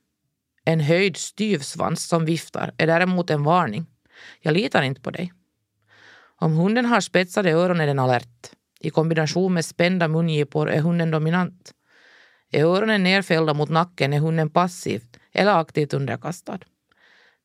En 0.65 0.79
höjd 0.79 1.17
styv 1.17 1.59
svans 1.59 2.07
som 2.07 2.25
viftar 2.25 2.73
är 2.77 2.87
däremot 2.87 3.29
en 3.29 3.43
varning. 3.43 3.85
Jag 4.41 4.53
litar 4.53 4.81
inte 4.81 5.01
på 5.01 5.11
dig. 5.11 5.33
Om 6.37 6.53
hunden 6.53 6.85
har 6.85 7.01
spetsade 7.01 7.51
öron 7.51 7.81
är 7.81 7.87
den 7.87 7.99
alert. 7.99 8.51
I 8.79 8.89
kombination 8.89 9.53
med 9.53 9.65
spända 9.65 10.07
mungipor 10.07 10.69
är 10.69 10.79
hunden 10.79 11.11
dominant. 11.11 11.71
Är 12.51 12.63
öronen 12.65 13.03
nerfällda 13.03 13.53
mot 13.53 13.69
nacken 13.69 14.13
är 14.13 14.19
hunden 14.19 14.49
passivt 14.49 15.17
eller 15.33 15.59
aktivt 15.59 15.93
underkastad. 15.93 16.59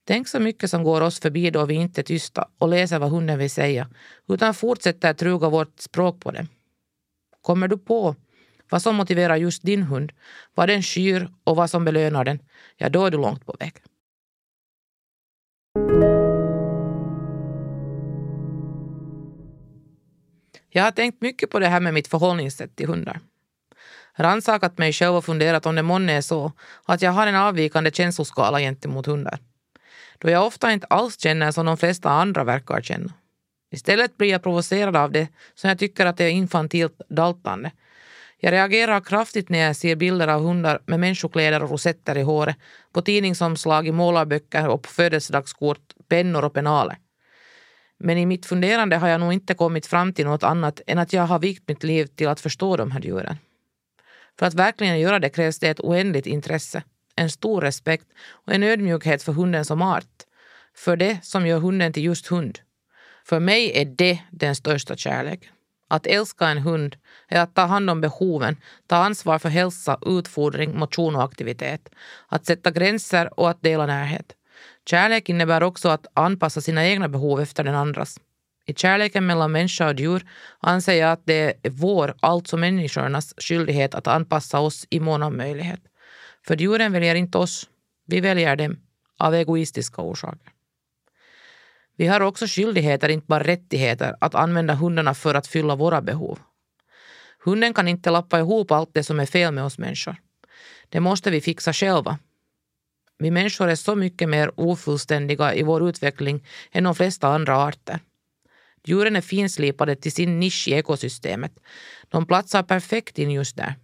Tänk 0.05 0.29
så 0.29 0.41
mycket 0.41 0.71
som 0.71 0.83
går 0.83 1.01
oss 1.01 1.21
förbi 1.21 1.51
då 1.51 1.65
vi 1.65 1.75
inte 1.75 2.01
är 2.01 2.03
tysta 2.03 2.49
och 2.59 2.69
läser 2.69 2.99
vad 2.99 3.11
hunden 3.11 3.39
vill 3.39 3.51
säga, 3.51 3.89
utan 4.29 4.55
fortsätter 4.55 5.15
truga 5.15 5.49
vårt 5.49 5.81
språk 5.81 6.21
på 6.21 6.31
dem. 6.31 6.47
Kommer 7.43 7.69
du 7.69 7.79
på 7.79 8.17
vad 8.71 8.83
som 8.83 8.97
motiverar 8.97 9.37
just 9.37 9.63
din 9.63 9.83
hund, 9.83 10.13
vad 10.55 10.69
den 10.69 10.83
skyr 10.83 11.29
och 11.45 11.57
vad 11.57 11.71
som 11.71 11.85
belönar 11.85 12.25
den, 12.25 12.39
ja 12.77 12.89
då 12.89 13.07
är 13.07 13.11
du 13.11 13.19
långt 13.19 13.47
på 13.47 13.57
väg. 13.61 13.73
Jag 20.73 20.83
har 20.83 20.91
tänkt 20.91 21.23
mycket 21.23 21.51
på 21.51 21.59
det 21.59 21.69
här 21.69 21.81
med 21.81 21.95
mitt 21.95 22.09
förhållningssätt 22.09 22.77
till 22.77 22.87
hundar. 22.87 23.21
Rannsakat 24.15 24.79
mig 24.79 24.93
själv 24.93 25.15
och 25.15 25.25
funderat 25.25 25.67
om 25.67 25.75
det 25.75 25.83
månne 25.83 26.13
är 26.13 26.21
så 26.21 26.53
att 26.85 27.03
jag 27.03 27.13
har 27.13 27.27
en 27.27 27.37
avvikande 27.37 27.91
känsloskala 27.91 28.61
gentemot 28.61 29.07
hundar 29.07 29.39
då 30.21 30.31
jag 30.31 30.47
ofta 30.47 30.73
inte 30.73 30.87
alls 30.87 31.21
känner 31.21 31.51
som 31.51 31.67
de 31.67 31.77
flesta 31.77 32.11
andra 32.11 32.45
verkar 32.45 32.81
känna. 32.81 33.13
Istället 33.73 34.17
blir 34.17 34.31
jag 34.31 34.43
provocerad 34.43 34.97
av 34.97 35.13
det 35.13 35.29
som 35.55 35.69
jag 35.69 35.79
tycker 35.79 36.07
att 36.07 36.17
det 36.17 36.25
är 36.25 36.31
infantilt 36.31 37.01
daltande. 37.09 37.71
Jag 38.43 38.53
reagerar 38.53 39.01
kraftigt 39.01 39.49
när 39.49 39.59
jag 39.59 39.77
ser 39.77 39.97
bilder 39.97 40.29
av 40.29 40.43
hundar 40.43 40.83
med 40.87 41.01
människokläder 41.01 41.63
och 41.63 41.71
rosetter 41.71 42.19
i 42.19 42.23
håret, 42.23 42.57
på 42.93 43.03
tidningsomslag, 43.03 43.89
i 43.89 43.93
målarböcker 43.93 44.69
och 44.69 44.83
på 44.83 44.89
födelsedagskort, 44.89 45.93
pennor 46.09 46.45
och 46.45 46.55
penaler. 46.55 46.99
Men 47.99 48.19
i 48.19 48.27
mitt 48.27 48.47
funderande 48.47 48.97
har 48.97 49.09
jag 49.09 49.21
nog 49.21 49.33
inte 49.33 49.55
kommit 49.55 49.87
fram 49.87 50.13
till 50.13 50.27
något 50.27 50.43
annat 50.43 50.81
än 50.87 50.99
att 50.99 51.13
jag 51.13 51.23
har 51.23 51.39
vikt 51.39 51.69
mitt 51.69 51.83
liv 51.83 52.07
till 52.07 52.29
att 52.29 52.41
förstå 52.41 52.77
de 52.77 52.91
här 52.91 53.01
djuren. 53.01 53.37
För 54.39 54.47
att 54.47 54.55
verkligen 54.55 55.01
göra 55.01 55.19
det 55.19 55.29
krävs 55.29 55.59
det 55.59 55.69
ett 55.69 55.81
oändligt 55.81 56.27
intresse, 56.27 56.83
en 57.21 57.31
stor 57.31 57.61
respekt 57.61 58.07
och 58.47 58.53
en 58.53 58.63
ödmjukhet 58.63 59.23
för 59.23 59.33
hunden 59.33 59.65
som 59.65 59.83
art. 59.83 60.27
För 60.75 60.97
det 60.97 61.19
som 61.23 61.47
gör 61.47 61.59
hunden 61.59 61.93
till 61.93 62.05
just 62.05 62.27
hund. 62.27 62.59
För 63.25 63.41
mig 63.41 63.73
är 63.81 63.85
det 63.85 64.19
den 64.31 64.55
största 64.55 64.97
kärleken. 64.97 65.53
Att 65.89 66.07
älska 66.07 66.49
en 66.49 66.59
hund 66.59 66.97
är 67.29 67.41
att 67.41 67.55
ta 67.55 67.63
hand 67.63 67.91
om 67.91 68.01
behoven, 68.01 68.57
ta 68.87 68.97
ansvar 68.97 69.39
för 69.39 69.49
hälsa, 69.49 69.99
utfodring, 70.07 70.79
motion 70.79 71.17
och 71.17 71.25
aktivitet. 71.25 71.89
Att 72.29 72.47
sätta 72.47 72.71
gränser 72.71 73.41
och 73.41 73.51
att 73.51 73.63
dela 73.63 73.87
närhet. 73.87 74.33
Kärlek 74.87 75.29
innebär 75.29 75.63
också 75.63 75.89
att 75.89 76.07
anpassa 76.15 76.61
sina 76.61 76.87
egna 76.87 77.09
behov 77.09 77.41
efter 77.41 77.65
den 77.65 77.75
andras. 77.75 78.21
I 78.67 78.75
kärleken 78.75 79.27
mellan 79.27 79.53
människa 79.53 79.89
och 79.89 80.01
djur 80.01 80.27
anser 80.61 80.95
jag 80.95 81.13
att 81.13 81.27
det 81.27 81.57
är 81.63 81.71
vår, 81.71 82.15
alltså 82.21 82.57
människornas, 82.57 83.35
skyldighet 83.39 83.95
att 83.95 84.07
anpassa 84.07 84.61
oss 84.61 84.87
i 84.91 85.01
mån 85.01 85.23
av 85.23 85.33
möjlighet. 85.33 85.81
För 86.47 86.57
djuren 86.57 86.93
väljer 86.93 87.15
inte 87.15 87.39
oss, 87.39 87.69
vi 88.07 88.21
väljer 88.21 88.57
dem 88.57 88.77
av 89.19 89.35
egoistiska 89.35 90.03
orsaker. 90.03 90.53
Vi 91.97 92.07
har 92.07 92.21
också 92.21 92.47
skyldigheter, 92.47 93.09
inte 93.09 93.27
bara 93.27 93.45
rättigheter, 93.45 94.17
att 94.21 94.35
använda 94.35 94.75
hundarna 94.75 95.15
för 95.15 95.35
att 95.35 95.47
fylla 95.47 95.77
våra 95.77 96.01
behov. 96.03 96.39
Hunden 97.45 97.75
kan 97.75 97.89
inte 97.89 98.11
lappa 98.11 98.39
ihop 98.39 98.71
allt 98.71 98.95
det 98.95 99.05
som 99.05 99.21
är 99.21 99.27
fel 99.27 99.53
med 99.55 99.65
oss 99.65 99.79
människor. 99.79 100.17
Det 100.89 101.01
måste 101.01 101.31
vi 101.31 101.41
fixa 101.41 101.73
själva. 101.73 102.19
Vi 103.19 103.31
människor 103.31 103.69
är 103.69 103.75
så 103.75 103.95
mycket 103.95 104.29
mer 104.29 104.61
ofullständiga 104.61 105.55
i 105.55 105.63
vår 105.63 105.89
utveckling 105.89 106.47
än 106.73 106.85
de 106.85 106.95
flesta 106.95 107.29
andra 107.29 107.57
arter. 107.57 108.01
Djuren 108.85 109.17
är 109.17 109.21
finslipade 109.21 109.97
till 109.97 110.13
sin 110.13 110.41
nisch 110.41 110.69
i 110.69 110.73
ekosystemet. 110.73 111.53
De 112.09 112.27
platsar 112.27 112.63
perfekt 112.63 113.19
in 113.19 113.31
just 113.31 113.57
där. 113.57 113.75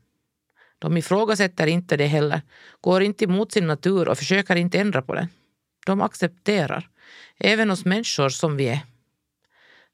De 0.79 0.97
ifrågasätter 0.97 1.67
inte 1.67 1.97
det 1.97 2.07
heller, 2.07 2.43
går 2.81 3.03
inte 3.03 3.25
emot 3.25 3.53
sin 3.53 3.67
natur 3.67 4.09
och 4.09 4.19
försöker 4.19 4.57
inte 4.57 4.79
ändra 4.79 5.03
på 5.03 5.15
den. 5.15 5.29
De 5.87 6.01
accepterar, 6.01 6.89
även 7.39 7.71
oss 7.71 7.85
människor 7.85 8.29
som 8.29 8.57
vi 8.57 8.69
är. 8.69 8.81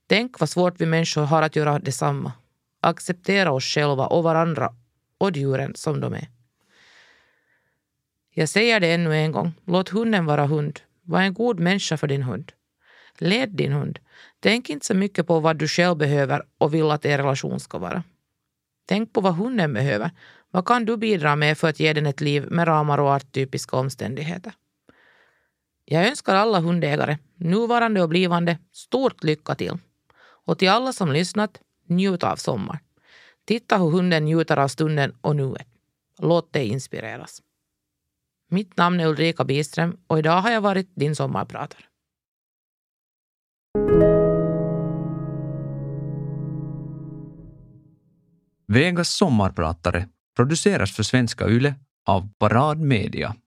Tänk 0.07 0.40
vad 0.40 0.49
svårt 0.49 0.81
vi 0.81 0.87
människor 0.87 1.23
har 1.23 1.42
att 1.42 1.57
göra 1.57 1.79
detsamma. 1.79 2.33
Acceptera 2.81 3.53
oss 3.53 3.64
själva 3.64 4.07
och 4.07 4.23
varandra 4.23 4.75
och 5.18 5.37
djuren 5.37 5.75
som 5.75 6.01
de 6.01 6.14
är. 6.14 6.29
Jag 8.35 8.49
säger 8.49 8.81
det 8.81 8.92
ännu 8.92 9.16
en 9.16 9.33
gång. 9.33 9.53
Låt 9.64 9.88
hunden 9.88 10.27
vara 10.27 10.47
hund. 10.47 10.81
Var 11.03 11.21
en 11.23 11.35
god 11.35 11.61
människa 11.61 11.97
för 11.97 12.07
din 12.07 12.23
hund. 12.23 12.53
Led 13.18 13.51
din 13.51 13.73
hund. 13.73 13.99
Tänk 14.40 14.71
inte 14.71 14.87
så 14.87 14.95
mycket 14.95 15.27
på 15.27 15.40
vad 15.40 15.57
du 15.57 15.68
själv 15.68 15.97
behöver 15.97 16.42
och 16.59 16.75
vill 16.75 16.90
att 16.90 17.05
er 17.05 17.18
relation 17.18 17.61
ska 17.61 17.79
vara. 17.79 18.03
Tänk 18.87 19.12
på 19.12 19.21
vad 19.21 19.35
hunden 19.35 19.73
behöver. 19.73 20.11
Vad 20.55 20.67
kan 20.67 20.85
du 20.85 20.97
bidra 20.97 21.37
med 21.37 21.59
för 21.59 21.69
att 21.69 21.81
ge 21.81 21.93
den 21.93 22.07
ett 22.07 22.21
liv 22.21 22.47
med 22.51 22.69
ramar 22.69 22.99
och 22.99 23.11
arttypiska 23.11 23.77
omständigheter? 23.77 24.53
Jag 25.85 26.09
önskar 26.09 26.35
alla 26.35 26.61
hundägare, 26.61 27.19
nuvarande 27.35 28.03
och 28.03 28.09
blivande, 28.09 28.59
stort 28.73 29.25
lycka 29.25 29.55
till. 29.55 29.79
Och 30.47 30.59
till 30.59 30.69
alla 30.69 30.93
som 30.93 31.12
lyssnat, 31.12 31.61
njut 31.87 32.25
av 32.25 32.37
sommar. 32.37 32.79
Titta 33.45 33.79
hur 33.79 33.91
hunden 33.91 34.25
njuter 34.25 34.57
av 34.57 34.69
stunden 34.69 35.15
och 35.21 35.37
nuet. 35.37 35.67
Låt 36.19 36.53
dig 36.53 36.69
inspireras. 36.69 37.43
Mitt 38.51 38.77
namn 38.77 39.01
är 39.01 39.07
Ulrika 39.07 39.45
Biström 39.45 39.97
och 40.07 40.19
idag 40.19 40.41
har 40.41 40.51
jag 40.51 40.61
varit 40.61 40.91
din 40.95 41.17
sommarpratare. 41.17 41.85
Vegas 48.67 49.09
sommarpratare 49.09 50.09
produceras 50.37 50.92
för 50.92 51.03
Svenska 51.03 51.49
Yle 51.49 51.75
av 52.07 52.29
Parad 52.38 52.81
Media. 52.81 53.35